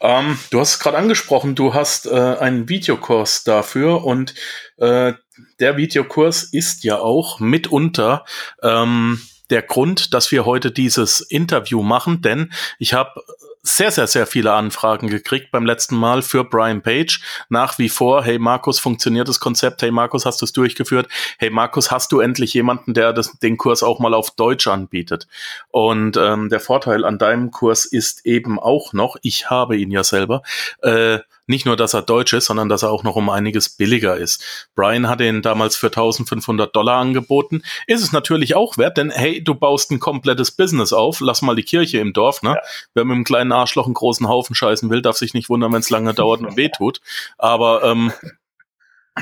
Ähm, 0.00 0.38
du 0.50 0.60
hast 0.60 0.74
es 0.74 0.78
gerade 0.80 0.98
angesprochen, 0.98 1.54
du 1.54 1.74
hast 1.74 2.06
äh, 2.06 2.10
einen 2.10 2.68
Videokurs 2.68 3.44
dafür 3.44 4.04
und 4.04 4.34
äh, 4.78 5.12
der 5.60 5.76
Videokurs 5.76 6.42
ist 6.42 6.84
ja 6.84 6.98
auch 6.98 7.40
mitunter 7.40 8.24
ähm, 8.62 9.20
der 9.50 9.62
Grund, 9.62 10.14
dass 10.14 10.32
wir 10.32 10.44
heute 10.44 10.72
dieses 10.72 11.20
Interview 11.20 11.82
machen, 11.82 12.20
denn 12.22 12.52
ich 12.78 12.94
habe 12.94 13.22
sehr, 13.62 13.92
sehr, 13.92 14.08
sehr 14.08 14.26
viele 14.26 14.52
Anfragen 14.52 15.08
gekriegt 15.08 15.52
beim 15.52 15.64
letzten 15.64 15.96
Mal 15.96 16.22
für 16.22 16.44
Brian 16.44 16.82
Page. 16.82 17.20
Nach 17.48 17.78
wie 17.78 17.88
vor, 17.88 18.24
hey 18.24 18.38
Markus, 18.38 18.80
funktioniert 18.80 19.28
das 19.28 19.38
Konzept? 19.38 19.82
Hey 19.82 19.92
Markus, 19.92 20.26
hast 20.26 20.40
du 20.40 20.46
es 20.46 20.52
durchgeführt? 20.52 21.08
Hey 21.38 21.50
Markus, 21.50 21.92
hast 21.92 22.10
du 22.10 22.18
endlich 22.18 22.54
jemanden, 22.54 22.92
der 22.92 23.12
das, 23.12 23.38
den 23.38 23.56
Kurs 23.56 23.84
auch 23.84 24.00
mal 24.00 24.14
auf 24.14 24.32
Deutsch 24.32 24.66
anbietet? 24.66 25.28
Und 25.70 26.16
ähm, 26.16 26.48
der 26.48 26.60
Vorteil 26.60 27.04
an 27.04 27.18
deinem 27.18 27.52
Kurs 27.52 27.84
ist 27.84 28.26
eben 28.26 28.58
auch 28.58 28.92
noch, 28.92 29.16
ich 29.22 29.48
habe 29.48 29.76
ihn 29.76 29.92
ja 29.92 30.02
selber, 30.02 30.42
äh, 30.82 31.20
nicht 31.46 31.66
nur, 31.66 31.76
dass 31.76 31.94
er 31.94 32.02
deutsch 32.02 32.32
ist, 32.32 32.46
sondern 32.46 32.68
dass 32.68 32.82
er 32.82 32.90
auch 32.90 33.02
noch 33.02 33.16
um 33.16 33.28
einiges 33.28 33.68
billiger 33.68 34.16
ist. 34.16 34.68
Brian 34.74 35.08
hat 35.08 35.20
ihn 35.20 35.42
damals 35.42 35.76
für 35.76 35.88
1500 35.88 36.74
Dollar 36.74 37.00
angeboten. 37.00 37.62
Ist 37.86 38.02
es 38.02 38.12
natürlich 38.12 38.54
auch 38.54 38.78
wert, 38.78 38.96
denn 38.96 39.10
hey, 39.10 39.42
du 39.42 39.54
baust 39.54 39.90
ein 39.90 39.98
komplettes 39.98 40.52
Business 40.52 40.92
auf. 40.92 41.20
Lass 41.20 41.42
mal 41.42 41.56
die 41.56 41.64
Kirche 41.64 41.98
im 41.98 42.12
Dorf, 42.12 42.42
ne? 42.42 42.50
Ja. 42.50 42.60
Wer 42.94 43.04
mit 43.04 43.14
einem 43.14 43.24
kleinen 43.24 43.52
Arschloch 43.52 43.86
einen 43.86 43.94
großen 43.94 44.28
Haufen 44.28 44.54
scheißen 44.54 44.90
will, 44.90 45.02
darf 45.02 45.16
sich 45.16 45.34
nicht 45.34 45.48
wundern, 45.48 45.72
wenn 45.72 45.80
es 45.80 45.90
lange 45.90 46.14
dauert 46.22 46.40
und 46.40 46.56
wehtut. 46.56 47.00
Aber 47.38 47.82
ähm, 47.84 48.12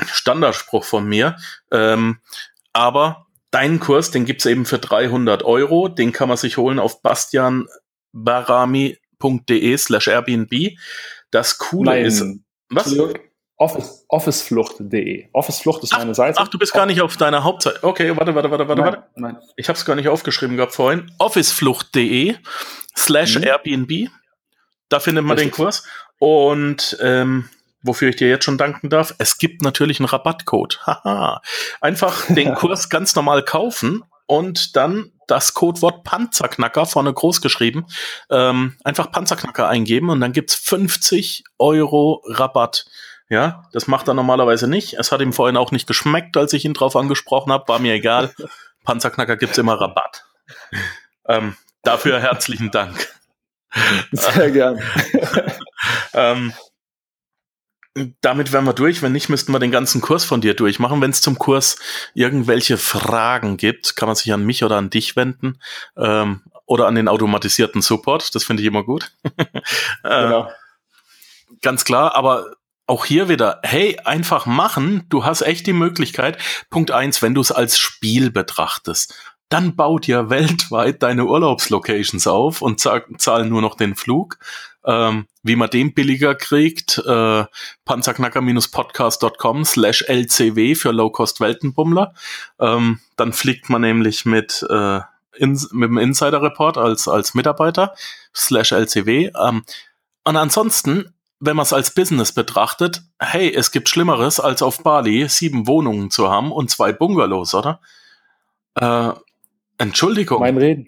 Standardspruch 0.05 0.83
von 0.83 1.07
mir. 1.07 1.37
Ähm, 1.71 2.19
aber 2.73 3.27
deinen 3.51 3.79
Kurs, 3.79 4.11
den 4.11 4.25
gibt's 4.25 4.45
eben 4.45 4.65
für 4.65 4.79
300 4.79 5.43
Euro. 5.43 5.87
Den 5.87 6.11
kann 6.11 6.27
man 6.29 6.37
sich 6.37 6.57
holen 6.57 6.79
auf 6.79 7.01
bastianbarami.de 7.01 9.77
slash 9.77 10.07
Airbnb. 10.07 10.77
Das 11.31 11.57
Coole 11.57 11.91
Nein. 11.91 12.05
ist. 12.05 12.23
Was? 12.69 12.95
Office, 13.61 14.05
Officeflucht.de. 14.07 15.27
Officeflucht 15.33 15.83
ist 15.83 15.93
meine 15.93 16.15
Seite. 16.15 16.39
Ach, 16.41 16.47
du 16.47 16.57
bist 16.57 16.73
gar 16.73 16.87
nicht 16.87 16.99
auf 16.99 17.15
deiner 17.15 17.43
Hauptseite. 17.43 17.83
Okay, 17.83 18.17
warte, 18.17 18.33
warte, 18.33 18.49
warte, 18.49 18.67
warte, 18.67 18.81
nein, 18.81 18.93
warte. 18.93 19.09
Nein. 19.15 19.37
Ich 19.55 19.69
habe 19.69 19.77
es 19.77 19.85
gar 19.85 19.95
nicht 19.95 20.07
aufgeschrieben 20.07 20.57
gehabt 20.57 20.73
vorhin. 20.73 21.11
Officeflucht.de 21.19 22.37
slash 22.97 23.37
mhm. 23.37 23.43
Airbnb. 23.43 24.09
Da 24.89 24.99
findet 24.99 25.23
man 25.23 25.37
Richtig. 25.37 25.53
den 25.55 25.63
Kurs. 25.63 25.83
Und 26.17 26.97
ähm, 27.01 27.49
wofür 27.83 28.09
ich 28.09 28.15
dir 28.15 28.29
jetzt 28.29 28.45
schon 28.45 28.57
danken 28.57 28.89
darf, 28.89 29.13
es 29.19 29.37
gibt 29.37 29.61
natürlich 29.61 29.99
einen 29.99 30.09
Rabattcode. 30.09 30.79
Haha. 30.87 31.41
Einfach 31.81 32.25
den 32.33 32.53
Kurs 32.55 32.89
ganz 32.89 33.15
normal 33.15 33.43
kaufen 33.45 34.03
und 34.25 34.75
dann 34.75 35.11
das 35.31 35.53
Codewort 35.53 36.03
Panzerknacker 36.03 36.85
vorne 36.85 37.13
groß 37.13 37.41
geschrieben. 37.41 37.85
Ähm, 38.29 38.77
einfach 38.83 39.11
Panzerknacker 39.11 39.67
eingeben 39.67 40.09
und 40.09 40.19
dann 40.19 40.33
gibt's 40.33 40.55
50 40.55 41.45
Euro 41.57 42.21
Rabatt. 42.27 42.85
Ja, 43.29 43.63
das 43.71 43.87
macht 43.87 44.09
er 44.09 44.13
normalerweise 44.13 44.67
nicht. 44.67 44.95
Es 44.95 45.13
hat 45.13 45.21
ihm 45.21 45.31
vorhin 45.31 45.55
auch 45.55 45.71
nicht 45.71 45.87
geschmeckt, 45.87 46.35
als 46.35 46.51
ich 46.51 46.65
ihn 46.65 46.73
drauf 46.73 46.97
angesprochen 46.97 47.53
habe. 47.53 47.67
War 47.69 47.79
mir 47.79 47.93
egal. 47.93 48.33
Panzerknacker 48.83 49.37
gibt's 49.37 49.57
immer 49.57 49.79
Rabatt. 49.79 50.25
Ähm, 51.25 51.55
dafür 51.83 52.19
herzlichen 52.19 52.71
Dank. 52.71 53.07
Sehr 54.11 54.51
gern. 54.51 54.81
ähm, 56.13 56.51
damit 58.21 58.51
wären 58.51 58.65
wir 58.65 58.73
durch. 58.73 59.01
Wenn 59.01 59.11
nicht, 59.11 59.29
müssten 59.29 59.51
wir 59.51 59.59
den 59.59 59.71
ganzen 59.71 60.01
Kurs 60.01 60.23
von 60.23 60.41
dir 60.41 60.53
durchmachen. 60.53 61.01
Wenn 61.01 61.11
es 61.11 61.21
zum 61.21 61.37
Kurs 61.37 61.77
irgendwelche 62.13 62.77
Fragen 62.77 63.57
gibt, 63.57 63.95
kann 63.95 64.07
man 64.07 64.15
sich 64.15 64.31
an 64.31 64.45
mich 64.45 64.63
oder 64.63 64.77
an 64.77 64.89
dich 64.89 65.15
wenden. 65.15 65.59
Ähm, 65.97 66.41
oder 66.65 66.87
an 66.87 66.95
den 66.95 67.09
automatisierten 67.09 67.81
Support. 67.81 68.33
Das 68.33 68.45
finde 68.45 68.63
ich 68.63 68.67
immer 68.67 68.83
gut. 68.83 69.11
äh, 69.27 69.51
genau. 70.03 70.49
Ganz 71.61 71.83
klar, 71.83 72.15
aber 72.15 72.55
auch 72.87 73.05
hier 73.05 73.29
wieder, 73.29 73.59
hey, 73.63 73.99
einfach 74.05 74.45
machen. 74.45 75.05
Du 75.09 75.25
hast 75.25 75.41
echt 75.41 75.67
die 75.67 75.73
Möglichkeit. 75.73 76.37
Punkt 76.69 76.91
eins, 76.91 77.21
wenn 77.21 77.33
du 77.33 77.41
es 77.41 77.51
als 77.51 77.77
Spiel 77.77 78.31
betrachtest, 78.31 79.13
dann 79.51 79.75
baut 79.75 80.07
dir 80.07 80.29
weltweit 80.29 81.03
deine 81.03 81.25
Urlaubslocations 81.25 82.25
auf 82.27 82.61
und 82.61 82.79
zahl 82.79 83.45
nur 83.45 83.61
noch 83.61 83.75
den 83.75 83.95
Flug. 83.95 84.37
Ähm, 84.83 85.27
wie 85.43 85.55
man 85.55 85.69
den 85.69 85.93
billiger 85.93 86.33
kriegt, 86.33 86.97
äh, 86.97 87.45
panzerknacker-podcast.com 87.85 89.63
slash 89.63 90.03
lcw 90.07 90.73
für 90.73 90.91
Low-Cost-Weltenbummler. 90.91 92.15
Ähm, 92.59 92.99
dann 93.15 93.31
fliegt 93.31 93.69
man 93.69 93.81
nämlich 93.81 94.25
mit, 94.25 94.65
äh, 94.67 95.01
in, 95.37 95.51
mit 95.71 95.89
dem 95.89 95.99
Insider-Report 95.99 96.79
als, 96.79 97.07
als 97.07 97.35
Mitarbeiter 97.35 97.93
slash 98.33 98.71
lcw. 98.71 99.31
Ähm, 99.39 99.63
und 100.23 100.35
ansonsten 100.35 101.13
wenn 101.41 101.55
man 101.55 101.63
es 101.63 101.73
als 101.73 101.93
Business 101.93 102.31
betrachtet, 102.31 103.01
hey, 103.19 103.51
es 103.51 103.71
gibt 103.71 103.89
Schlimmeres, 103.89 104.39
als 104.39 104.61
auf 104.61 104.83
Bali 104.83 105.27
sieben 105.27 105.65
Wohnungen 105.65 106.11
zu 106.11 106.29
haben 106.29 106.51
und 106.51 106.69
zwei 106.69 106.93
Bungalows, 106.93 107.55
oder? 107.55 107.81
Äh, 108.75 109.11
Entschuldigung. 109.81 110.39
Mein 110.39 110.57
Reden. 110.57 110.87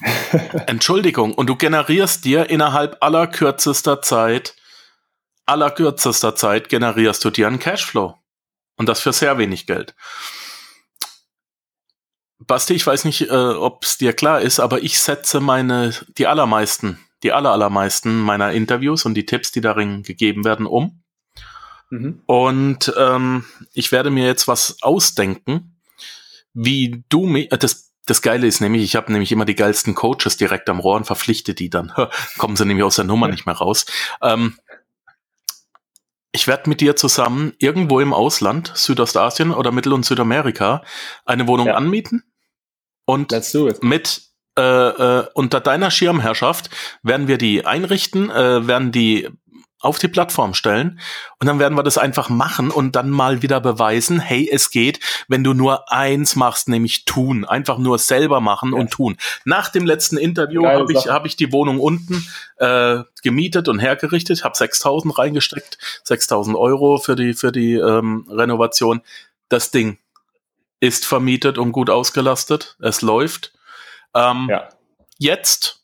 Entschuldigung. 0.66 1.34
Und 1.34 1.48
du 1.48 1.56
generierst 1.56 2.24
dir 2.24 2.50
innerhalb 2.50 2.96
aller 3.00 3.26
kürzester 3.26 4.02
Zeit, 4.02 4.56
aller 5.46 5.70
kürzester 5.70 6.34
Zeit 6.34 6.68
generierst 6.68 7.24
du 7.24 7.30
dir 7.30 7.46
einen 7.46 7.58
Cashflow. 7.58 8.18
Und 8.76 8.88
das 8.88 9.00
für 9.00 9.12
sehr 9.12 9.38
wenig 9.38 9.66
Geld. 9.66 9.94
Basti, 12.38 12.74
ich 12.74 12.86
weiß 12.86 13.04
nicht, 13.04 13.30
äh, 13.30 13.32
ob 13.32 13.84
es 13.84 13.96
dir 13.96 14.12
klar 14.12 14.40
ist, 14.40 14.58
aber 14.58 14.82
ich 14.82 14.98
setze 14.98 15.40
meine, 15.40 15.92
die 16.18 16.26
allermeisten 16.26 16.98
die 17.24 17.32
aller, 17.32 17.50
allermeisten 17.50 18.20
meiner 18.20 18.52
Interviews 18.52 19.06
und 19.06 19.14
die 19.14 19.26
Tipps, 19.26 19.50
die 19.50 19.62
darin 19.62 20.02
gegeben 20.02 20.44
werden, 20.44 20.66
um. 20.66 21.02
Mhm. 21.90 22.22
Und 22.26 22.92
ähm, 22.96 23.46
ich 23.72 23.90
werde 23.90 24.10
mir 24.10 24.26
jetzt 24.26 24.46
was 24.46 24.82
ausdenken, 24.82 25.80
wie 26.52 27.02
du 27.08 27.26
mir, 27.26 27.50
äh, 27.50 27.58
das, 27.58 27.93
das 28.06 28.22
Geile 28.22 28.46
ist 28.46 28.60
nämlich, 28.60 28.82
ich 28.82 28.96
habe 28.96 29.12
nämlich 29.12 29.32
immer 29.32 29.44
die 29.44 29.54
geilsten 29.54 29.94
Coaches 29.94 30.36
direkt 30.36 30.68
am 30.68 30.80
Rohr 30.80 30.96
und 30.96 31.06
verpflichte 31.06 31.54
die 31.54 31.70
dann. 31.70 31.92
Kommen 32.38 32.56
sie 32.56 32.66
nämlich 32.66 32.84
aus 32.84 32.96
der 32.96 33.04
Nummer 33.04 33.28
nicht 33.28 33.46
mehr 33.46 33.56
raus. 33.56 33.86
Ähm, 34.22 34.58
ich 36.32 36.46
werde 36.48 36.68
mit 36.68 36.80
dir 36.80 36.96
zusammen 36.96 37.54
irgendwo 37.58 38.00
im 38.00 38.12
Ausland, 38.12 38.72
Südostasien 38.74 39.52
oder 39.52 39.70
Mittel- 39.70 39.92
und 39.92 40.04
Südamerika, 40.04 40.82
eine 41.24 41.46
Wohnung 41.46 41.68
ja. 41.68 41.74
anmieten 41.74 42.24
und 43.04 43.32
mit 43.82 44.22
äh, 44.56 44.62
äh, 44.62 45.26
unter 45.34 45.60
deiner 45.60 45.90
Schirmherrschaft 45.90 46.70
werden 47.02 47.28
wir 47.28 47.38
die 47.38 47.66
einrichten, 47.66 48.30
äh, 48.30 48.66
werden 48.66 48.92
die 48.92 49.28
auf 49.84 49.98
die 49.98 50.08
Plattform 50.08 50.54
stellen 50.54 50.98
und 51.40 51.46
dann 51.46 51.58
werden 51.58 51.76
wir 51.76 51.82
das 51.82 51.98
einfach 51.98 52.28
machen 52.28 52.70
und 52.70 52.96
dann 52.96 53.10
mal 53.10 53.42
wieder 53.42 53.60
beweisen, 53.60 54.20
hey, 54.20 54.48
es 54.50 54.70
geht, 54.70 55.00
wenn 55.28 55.44
du 55.44 55.54
nur 55.54 55.92
eins 55.92 56.36
machst, 56.36 56.68
nämlich 56.68 57.04
tun, 57.04 57.44
einfach 57.44 57.78
nur 57.78 57.98
selber 57.98 58.40
machen 58.40 58.72
ja. 58.72 58.78
und 58.80 58.90
tun. 58.90 59.16
Nach 59.44 59.68
dem 59.68 59.86
letzten 59.86 60.16
Interview 60.16 60.66
habe 60.66 60.92
ich, 60.92 61.06
hab 61.08 61.26
ich 61.26 61.36
die 61.36 61.52
Wohnung 61.52 61.80
unten 61.80 62.26
äh, 62.56 63.00
gemietet 63.22 63.68
und 63.68 63.78
hergerichtet, 63.78 64.44
habe 64.44 64.54
6.000 64.54 65.18
reingesteckt, 65.18 65.78
6.000 66.06 66.58
Euro 66.58 66.98
für 66.98 67.16
die, 67.16 67.34
für 67.34 67.52
die 67.52 67.74
ähm, 67.74 68.26
Renovation. 68.30 69.02
Das 69.48 69.70
Ding 69.70 69.98
ist 70.80 71.06
vermietet 71.06 71.58
und 71.58 71.72
gut 71.72 71.90
ausgelastet, 71.90 72.76
es 72.80 73.02
läuft 73.02 73.52
ähm, 74.14 74.46
ja. 74.48 74.68
Jetzt 75.18 75.83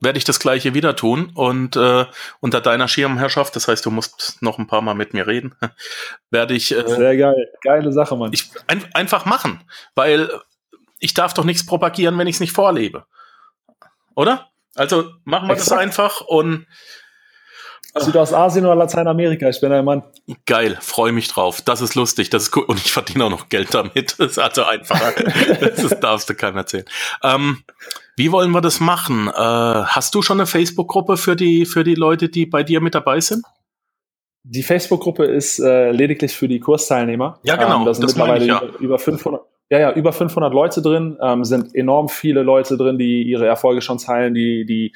werde 0.00 0.18
ich 0.18 0.24
das 0.24 0.38
gleiche 0.38 0.74
wieder 0.74 0.94
tun 0.94 1.30
und 1.34 1.76
äh, 1.76 2.06
unter 2.40 2.60
deiner 2.60 2.88
Schirmherrschaft, 2.88 3.56
das 3.56 3.68
heißt, 3.68 3.84
du 3.84 3.90
musst 3.90 4.38
noch 4.40 4.58
ein 4.58 4.66
paar 4.66 4.82
Mal 4.82 4.94
mit 4.94 5.14
mir 5.14 5.26
reden, 5.26 5.54
werde 6.30 6.54
ich. 6.54 6.76
Äh, 6.76 6.88
Sehr 6.88 7.16
geil, 7.16 7.50
geile 7.62 7.92
Sache, 7.92 8.16
Mann. 8.16 8.32
Ich, 8.32 8.50
ein, 8.66 8.84
einfach 8.94 9.24
machen, 9.24 9.60
weil 9.94 10.30
ich 11.00 11.14
darf 11.14 11.34
doch 11.34 11.44
nichts 11.44 11.66
propagieren, 11.66 12.18
wenn 12.18 12.26
ich 12.26 12.36
es 12.36 12.40
nicht 12.40 12.52
vorlebe. 12.52 13.04
Oder? 14.14 14.48
Also 14.74 15.10
machen 15.24 15.48
wir 15.48 15.54
Exakt. 15.54 15.72
das 15.72 15.78
einfach 15.78 16.20
und 16.20 16.66
Südostasien 17.94 18.64
oder 18.64 18.76
Lateinamerika, 18.76 19.48
ich 19.48 19.60
bin 19.60 19.72
ein 19.72 19.84
Mann. 19.84 20.02
Geil, 20.46 20.78
freue 20.80 21.12
mich 21.12 21.28
drauf. 21.28 21.62
Das 21.62 21.80
ist 21.80 21.94
lustig, 21.94 22.30
das 22.30 22.44
ist 22.44 22.56
cool. 22.56 22.64
Und 22.64 22.78
ich 22.78 22.92
verdiene 22.92 23.24
auch 23.24 23.30
noch 23.30 23.48
Geld 23.48 23.74
damit. 23.74 24.16
Das 24.18 24.32
ist 24.32 24.38
also 24.38 24.64
einfacher. 24.64 25.12
das 25.60 26.00
darfst 26.00 26.28
du 26.28 26.34
keinem 26.34 26.58
erzählen. 26.58 26.84
Ähm, 27.22 27.64
wie 28.18 28.32
wollen 28.32 28.50
wir 28.50 28.60
das 28.60 28.80
machen? 28.80 29.28
Äh, 29.28 29.32
hast 29.32 30.14
du 30.14 30.22
schon 30.22 30.38
eine 30.38 30.46
Facebook-Gruppe 30.46 31.16
für 31.16 31.36
die, 31.36 31.64
für 31.64 31.84
die 31.84 31.94
Leute, 31.94 32.28
die 32.28 32.46
bei 32.46 32.62
dir 32.64 32.80
mit 32.80 32.94
dabei 32.94 33.20
sind? 33.20 33.44
Die 34.42 34.62
Facebook-Gruppe 34.62 35.24
ist 35.24 35.58
äh, 35.60 35.92
lediglich 35.92 36.34
für 36.34 36.48
die 36.48 36.58
Kursteilnehmer. 36.58 37.38
Ja, 37.44 37.56
genau. 37.56 37.78
Ähm, 37.78 37.84
da 37.84 37.94
sind 37.94 38.02
das 38.02 38.16
mittlerweile 38.16 38.44
ich, 38.44 38.50
ja. 38.50 38.60
über, 38.60 38.78
über 38.78 38.98
500, 38.98 39.42
ja, 39.70 39.78
ja, 39.78 39.92
über 39.92 40.12
500 40.12 40.52
Leute 40.52 40.82
drin, 40.82 41.16
ähm, 41.22 41.44
sind 41.44 41.74
enorm 41.74 42.08
viele 42.08 42.42
Leute 42.42 42.76
drin, 42.76 42.98
die 42.98 43.22
ihre 43.22 43.46
Erfolge 43.46 43.82
schon 43.82 43.98
teilen, 43.98 44.34
die, 44.34 44.64
die 44.64 44.92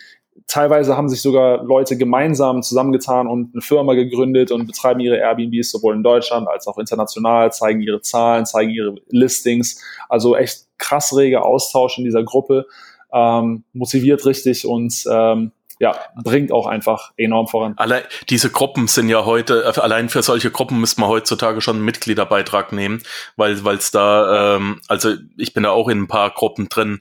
teilweise 0.46 0.96
haben 0.96 1.08
sich 1.08 1.20
sogar 1.22 1.62
Leute 1.62 1.96
gemeinsam 1.96 2.62
zusammengetan 2.62 3.26
und 3.26 3.54
eine 3.54 3.62
Firma 3.62 3.94
gegründet 3.94 4.50
und 4.50 4.66
betreiben 4.66 5.00
ihre 5.00 5.16
Airbnbs 5.16 5.70
sowohl 5.70 5.94
in 5.94 6.02
Deutschland 6.02 6.48
als 6.48 6.66
auch 6.66 6.78
international, 6.78 7.52
zeigen 7.52 7.80
ihre 7.80 8.00
Zahlen, 8.00 8.46
zeigen 8.46 8.70
ihre 8.70 8.94
Listings. 9.08 9.82
Also 10.08 10.36
echt 10.36 10.66
krass 10.78 11.14
reger 11.16 11.44
Austausch 11.44 11.98
in 11.98 12.04
dieser 12.04 12.24
Gruppe, 12.24 12.66
ähm, 13.12 13.64
motiviert 13.72 14.24
richtig 14.26 14.66
und 14.66 15.04
ähm, 15.10 15.52
ja, 15.78 15.96
bringt 16.22 16.52
auch 16.52 16.66
einfach 16.66 17.12
enorm 17.16 17.48
voran. 17.48 17.74
Allein, 17.76 18.04
diese 18.30 18.50
Gruppen 18.50 18.86
sind 18.86 19.08
ja 19.08 19.24
heute, 19.24 19.64
äh, 19.64 19.80
allein 19.80 20.08
für 20.08 20.22
solche 20.22 20.50
Gruppen 20.50 20.78
müsste 20.78 21.00
man 21.00 21.10
heutzutage 21.10 21.60
schon 21.60 21.76
einen 21.76 21.84
Mitgliederbeitrag 21.84 22.72
nehmen, 22.72 23.02
weil 23.36 23.54
es 23.54 23.90
da, 23.90 24.56
ähm, 24.56 24.80
also 24.86 25.14
ich 25.36 25.54
bin 25.54 25.64
da 25.64 25.70
auch 25.70 25.88
in 25.88 26.02
ein 26.02 26.08
paar 26.08 26.30
Gruppen 26.30 26.68
drin, 26.68 27.00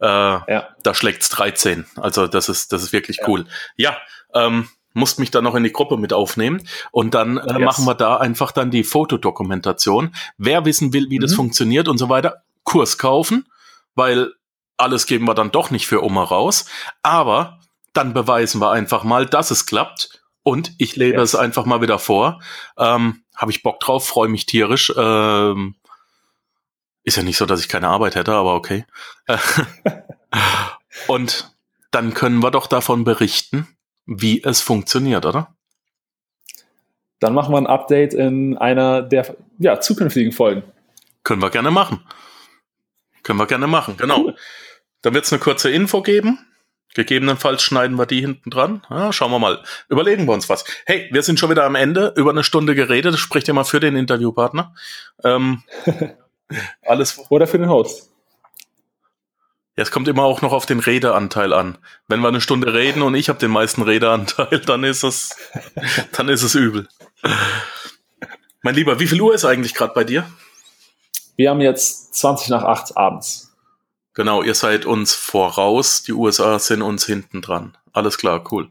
äh, 0.00 0.06
ja. 0.06 0.68
Da 0.82 0.94
schlägt's 0.94 1.28
13. 1.30 1.86
Also 1.96 2.26
das 2.26 2.48
ist, 2.48 2.72
das 2.72 2.82
ist 2.82 2.92
wirklich 2.92 3.18
ja. 3.18 3.28
cool. 3.28 3.46
Ja, 3.76 3.96
ähm, 4.34 4.68
musst 4.92 5.18
mich 5.18 5.30
dann 5.30 5.44
noch 5.44 5.54
in 5.54 5.62
die 5.62 5.72
Gruppe 5.72 5.96
mit 5.96 6.12
aufnehmen 6.12 6.66
und 6.90 7.14
dann 7.14 7.36
äh, 7.36 7.52
yes. 7.52 7.60
machen 7.60 7.84
wir 7.84 7.94
da 7.94 8.16
einfach 8.16 8.52
dann 8.52 8.70
die 8.70 8.84
Fotodokumentation. 8.84 10.14
Wer 10.38 10.64
wissen 10.64 10.92
will, 10.92 11.10
wie 11.10 11.18
mhm. 11.18 11.22
das 11.22 11.34
funktioniert 11.34 11.88
und 11.88 11.98
so 11.98 12.08
weiter, 12.08 12.42
Kurs 12.64 12.98
kaufen, 12.98 13.46
weil 13.94 14.32
alles 14.76 15.06
geben 15.06 15.26
wir 15.26 15.34
dann 15.34 15.50
doch 15.50 15.70
nicht 15.70 15.86
für 15.86 16.02
Oma 16.04 16.24
raus. 16.24 16.66
Aber 17.02 17.60
dann 17.92 18.12
beweisen 18.12 18.60
wir 18.60 18.70
einfach 18.70 19.04
mal, 19.04 19.26
dass 19.26 19.50
es 19.50 19.66
klappt 19.66 20.22
und 20.42 20.72
ich 20.78 20.96
lebe 20.96 21.18
yes. 21.18 21.32
es 21.32 21.34
einfach 21.34 21.64
mal 21.64 21.80
wieder 21.80 21.98
vor. 21.98 22.40
Ähm, 22.78 23.24
Habe 23.34 23.50
ich 23.50 23.62
Bock 23.62 23.80
drauf, 23.80 24.06
freue 24.06 24.28
mich 24.28 24.46
tierisch. 24.46 24.92
Ähm, 24.96 25.74
ist 27.02 27.16
ja 27.16 27.22
nicht 27.22 27.36
so, 27.36 27.46
dass 27.46 27.60
ich 27.60 27.68
keine 27.68 27.88
Arbeit 27.88 28.14
hätte, 28.14 28.32
aber 28.32 28.54
okay. 28.54 28.84
Und 31.08 31.52
dann 31.90 32.14
können 32.14 32.42
wir 32.42 32.50
doch 32.50 32.66
davon 32.66 33.04
berichten, 33.04 33.66
wie 34.06 34.42
es 34.42 34.60
funktioniert, 34.60 35.24
oder? 35.24 35.54
Dann 37.20 37.32
machen 37.34 37.52
wir 37.52 37.58
ein 37.58 37.66
Update 37.66 38.12
in 38.12 38.58
einer 38.58 39.02
der 39.02 39.36
ja, 39.58 39.80
zukünftigen 39.80 40.32
Folgen. 40.32 40.62
Können 41.22 41.42
wir 41.42 41.50
gerne 41.50 41.70
machen. 41.70 42.00
Können 43.22 43.38
wir 43.38 43.46
gerne 43.46 43.66
machen, 43.66 43.96
genau. 43.96 44.26
Cool. 44.26 44.36
Dann 45.06 45.14
wird 45.14 45.24
es 45.24 45.32
eine 45.32 45.38
kurze 45.38 45.70
Info 45.70 46.02
geben. 46.02 46.44
Gegebenenfalls 46.92 47.62
schneiden 47.62 47.96
wir 47.96 48.06
die 48.06 48.20
hinten 48.20 48.50
dran. 48.50 48.84
Ja, 48.90 49.12
schauen 49.12 49.30
wir 49.30 49.38
mal. 49.38 49.62
Überlegen 49.88 50.26
wir 50.26 50.32
uns 50.32 50.48
was. 50.48 50.64
Hey, 50.84 51.08
wir 51.12 51.22
sind 51.22 51.38
schon 51.38 51.48
wieder 51.48 51.62
am 51.62 51.76
Ende. 51.76 52.12
Über 52.16 52.30
eine 52.30 52.42
Stunde 52.42 52.74
geredet. 52.74 53.12
Das 53.12 53.20
spricht 53.20 53.46
ja 53.46 53.54
mal 53.54 53.62
für 53.62 53.78
den 53.78 53.94
Interviewpartner. 53.94 54.74
Ähm, 55.22 55.62
Alles. 56.82 57.20
Oder 57.28 57.46
für 57.46 57.56
den 57.56 57.68
Host. 57.68 58.10
Ja, 59.76 59.84
es 59.84 59.92
kommt 59.92 60.08
immer 60.08 60.24
auch 60.24 60.42
noch 60.42 60.50
auf 60.52 60.66
den 60.66 60.80
Redeanteil 60.80 61.52
an. 61.52 61.78
Wenn 62.08 62.18
wir 62.18 62.26
eine 62.26 62.40
Stunde 62.40 62.74
reden 62.74 63.02
und 63.02 63.14
ich 63.14 63.28
habe 63.28 63.38
den 63.38 63.52
meisten 63.52 63.82
Redeanteil, 63.82 64.58
dann 64.66 64.82
ist 64.82 65.04
es, 65.04 65.36
dann 66.16 66.28
ist 66.28 66.42
es 66.42 66.56
übel. 66.56 66.88
Mein 68.60 68.74
Lieber, 68.74 68.98
wie 68.98 69.06
viel 69.06 69.20
Uhr 69.20 69.36
ist 69.36 69.44
eigentlich 69.44 69.74
gerade 69.74 69.94
bei 69.94 70.02
dir? 70.02 70.28
Wir 71.36 71.50
haben 71.50 71.60
jetzt 71.60 72.12
20 72.16 72.48
nach 72.48 72.64
8 72.64 72.96
abends. 72.96 73.45
Genau, 74.16 74.42
ihr 74.42 74.54
seid 74.54 74.86
uns 74.86 75.14
voraus, 75.14 76.02
die 76.02 76.12
USA 76.12 76.58
sind 76.58 76.80
uns 76.80 77.04
hinten 77.04 77.42
dran. 77.42 77.76
Alles 77.92 78.16
klar, 78.16 78.42
cool. 78.50 78.70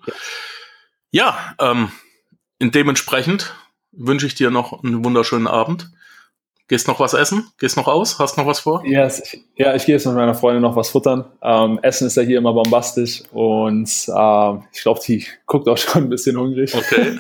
Ja, 1.11 1.37
ähm, 1.59 1.91
in 2.57 2.71
dementsprechend 2.71 3.53
wünsche 3.91 4.25
ich 4.25 4.33
dir 4.33 4.49
noch 4.49 4.83
einen 4.83 5.05
wunderschönen 5.05 5.45
Abend. 5.45 5.91
Gehst 6.67 6.87
noch 6.87 6.99
was 6.99 7.13
essen? 7.13 7.47
Gehst 7.59 7.77
noch 7.77 7.87
aus? 7.87 8.17
Hast 8.17 8.39
noch 8.39 8.47
was 8.47 8.61
vor? 8.61 8.83
Yes. 8.87 9.37
Ja, 9.55 9.75
ich 9.75 9.85
gehe 9.85 9.93
jetzt 9.93 10.07
mit 10.07 10.15
meiner 10.15 10.33
Freundin 10.33 10.63
noch 10.63 10.75
was 10.75 10.89
futtern. 10.89 11.25
Ähm, 11.43 11.77
essen 11.83 12.07
ist 12.07 12.17
ja 12.17 12.23
hier 12.23 12.39
immer 12.39 12.53
bombastisch 12.53 13.21
und 13.31 13.87
ähm, 14.17 14.63
ich 14.73 14.81
glaube, 14.81 14.99
die 15.05 15.27
guckt 15.45 15.67
auch 15.67 15.77
schon 15.77 16.05
ein 16.05 16.09
bisschen 16.09 16.39
hungrig. 16.39 16.73
Okay. 16.73 17.19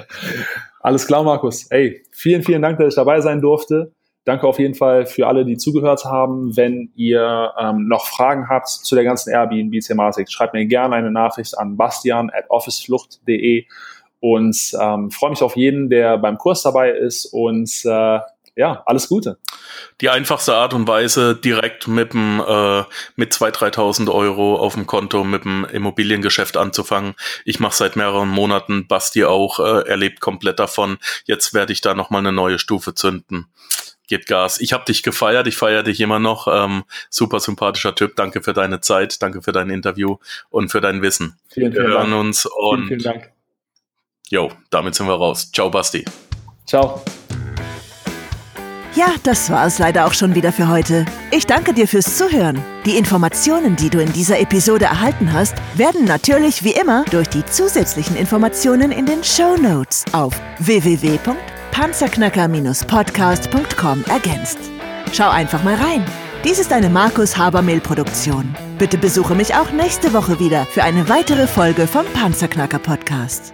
Alles 0.80 1.06
klar, 1.06 1.22
Markus. 1.24 1.66
Ey, 1.66 2.06
vielen, 2.10 2.42
vielen 2.42 2.62
Dank, 2.62 2.78
dass 2.78 2.88
ich 2.88 2.94
dabei 2.94 3.20
sein 3.20 3.42
durfte. 3.42 3.92
Danke 4.24 4.46
auf 4.46 4.58
jeden 4.58 4.74
Fall 4.74 5.06
für 5.06 5.26
alle, 5.26 5.44
die 5.46 5.56
zugehört 5.56 6.04
haben. 6.04 6.56
Wenn 6.56 6.90
ihr 6.94 7.52
ähm, 7.58 7.88
noch 7.88 8.06
Fragen 8.06 8.48
habt 8.48 8.68
zu 8.68 8.94
der 8.94 9.04
ganzen 9.04 9.30
Airbnb-Thematik, 9.30 10.30
schreibt 10.30 10.52
mir 10.52 10.66
gerne 10.66 10.96
eine 10.96 11.10
Nachricht 11.10 11.56
an 11.56 11.76
bastian 11.76 12.30
at 12.30 12.44
officeflucht.de 12.50 13.64
und 14.20 14.76
ähm, 14.78 15.10
freue 15.10 15.30
mich 15.30 15.42
auf 15.42 15.56
jeden, 15.56 15.88
der 15.88 16.18
beim 16.18 16.36
Kurs 16.36 16.62
dabei 16.62 16.90
ist 16.90 17.26
und 17.32 17.70
äh, 17.84 18.20
ja, 18.56 18.82
alles 18.84 19.08
Gute. 19.08 19.38
Die 20.02 20.10
einfachste 20.10 20.54
Art 20.54 20.74
und 20.74 20.86
Weise, 20.86 21.34
direkt 21.34 21.88
mit 21.88 22.12
dem 22.12 22.42
äh, 22.46 22.82
mit 23.16 23.32
2.000, 23.32 23.74
3.000 23.74 24.12
Euro 24.12 24.56
auf 24.56 24.74
dem 24.74 24.86
Konto 24.86 25.24
mit 25.24 25.44
dem 25.44 25.64
Immobiliengeschäft 25.64 26.58
anzufangen. 26.58 27.14
Ich 27.46 27.58
mache 27.58 27.74
seit 27.74 27.96
mehreren 27.96 28.28
Monaten, 28.28 28.86
Basti 28.86 29.24
auch, 29.24 29.60
äh, 29.60 29.88
erlebt 29.88 30.20
komplett 30.20 30.58
davon. 30.58 30.98
Jetzt 31.24 31.54
werde 31.54 31.72
ich 31.72 31.80
da 31.80 31.94
nochmal 31.94 32.20
eine 32.20 32.32
neue 32.32 32.58
Stufe 32.58 32.94
zünden 32.94 33.46
gebt 34.10 34.26
Gas. 34.26 34.60
Ich 34.60 34.74
habe 34.74 34.84
dich 34.84 35.02
gefeiert, 35.02 35.46
ich 35.46 35.56
feiere 35.56 35.82
dich 35.82 36.00
immer 36.00 36.18
noch. 36.18 36.46
Ähm, 36.46 36.84
super 37.08 37.40
sympathischer 37.40 37.94
Typ. 37.94 38.16
Danke 38.16 38.42
für 38.42 38.52
deine 38.52 38.82
Zeit, 38.82 39.22
danke 39.22 39.40
für 39.40 39.52
dein 39.52 39.70
Interview 39.70 40.18
und 40.50 40.70
für 40.70 40.82
dein 40.82 41.00
Wissen. 41.00 41.38
Vielen, 41.48 41.72
vielen 41.72 41.86
wir 41.86 41.92
hören 41.94 42.10
Dank. 42.10 42.20
uns 42.20 42.44
und 42.44 42.88
vielen, 42.88 43.00
vielen 43.00 43.14
Dank. 43.14 43.32
Jo, 44.28 44.52
damit 44.68 44.94
sind 44.94 45.06
wir 45.06 45.14
raus. 45.14 45.50
Ciao, 45.50 45.70
Basti. 45.70 46.04
Ciao. 46.66 47.02
Ja, 48.94 49.14
das 49.22 49.50
war 49.50 49.66
es 49.66 49.78
leider 49.78 50.06
auch 50.06 50.14
schon 50.14 50.34
wieder 50.34 50.52
für 50.52 50.68
heute. 50.68 51.06
Ich 51.30 51.46
danke 51.46 51.72
dir 51.72 51.86
fürs 51.86 52.16
Zuhören. 52.16 52.62
Die 52.84 52.96
Informationen, 52.96 53.76
die 53.76 53.88
du 53.88 54.00
in 54.00 54.12
dieser 54.12 54.40
Episode 54.40 54.86
erhalten 54.86 55.32
hast, 55.32 55.54
werden 55.74 56.04
natürlich 56.04 56.64
wie 56.64 56.72
immer 56.72 57.04
durch 57.04 57.28
die 57.28 57.44
zusätzlichen 57.44 58.16
Informationen 58.16 58.90
in 58.90 59.06
den 59.06 59.22
Show 59.22 59.56
Notes 59.56 60.04
auf 60.12 60.34
www.panzerknacker-podcast.com 61.70 64.04
ergänzt. 64.08 64.58
Schau 65.12 65.28
einfach 65.28 65.62
mal 65.62 65.74
rein. 65.74 66.04
Dies 66.44 66.58
ist 66.58 66.72
eine 66.72 66.88
Markus 66.88 67.36
Habermehl 67.36 67.80
Produktion. 67.80 68.54
Bitte 68.78 68.96
besuche 68.96 69.34
mich 69.34 69.54
auch 69.54 69.70
nächste 69.72 70.14
Woche 70.14 70.40
wieder 70.40 70.64
für 70.66 70.82
eine 70.82 71.08
weitere 71.08 71.46
Folge 71.46 71.86
vom 71.86 72.06
Panzerknacker 72.14 72.78
Podcast. 72.78 73.52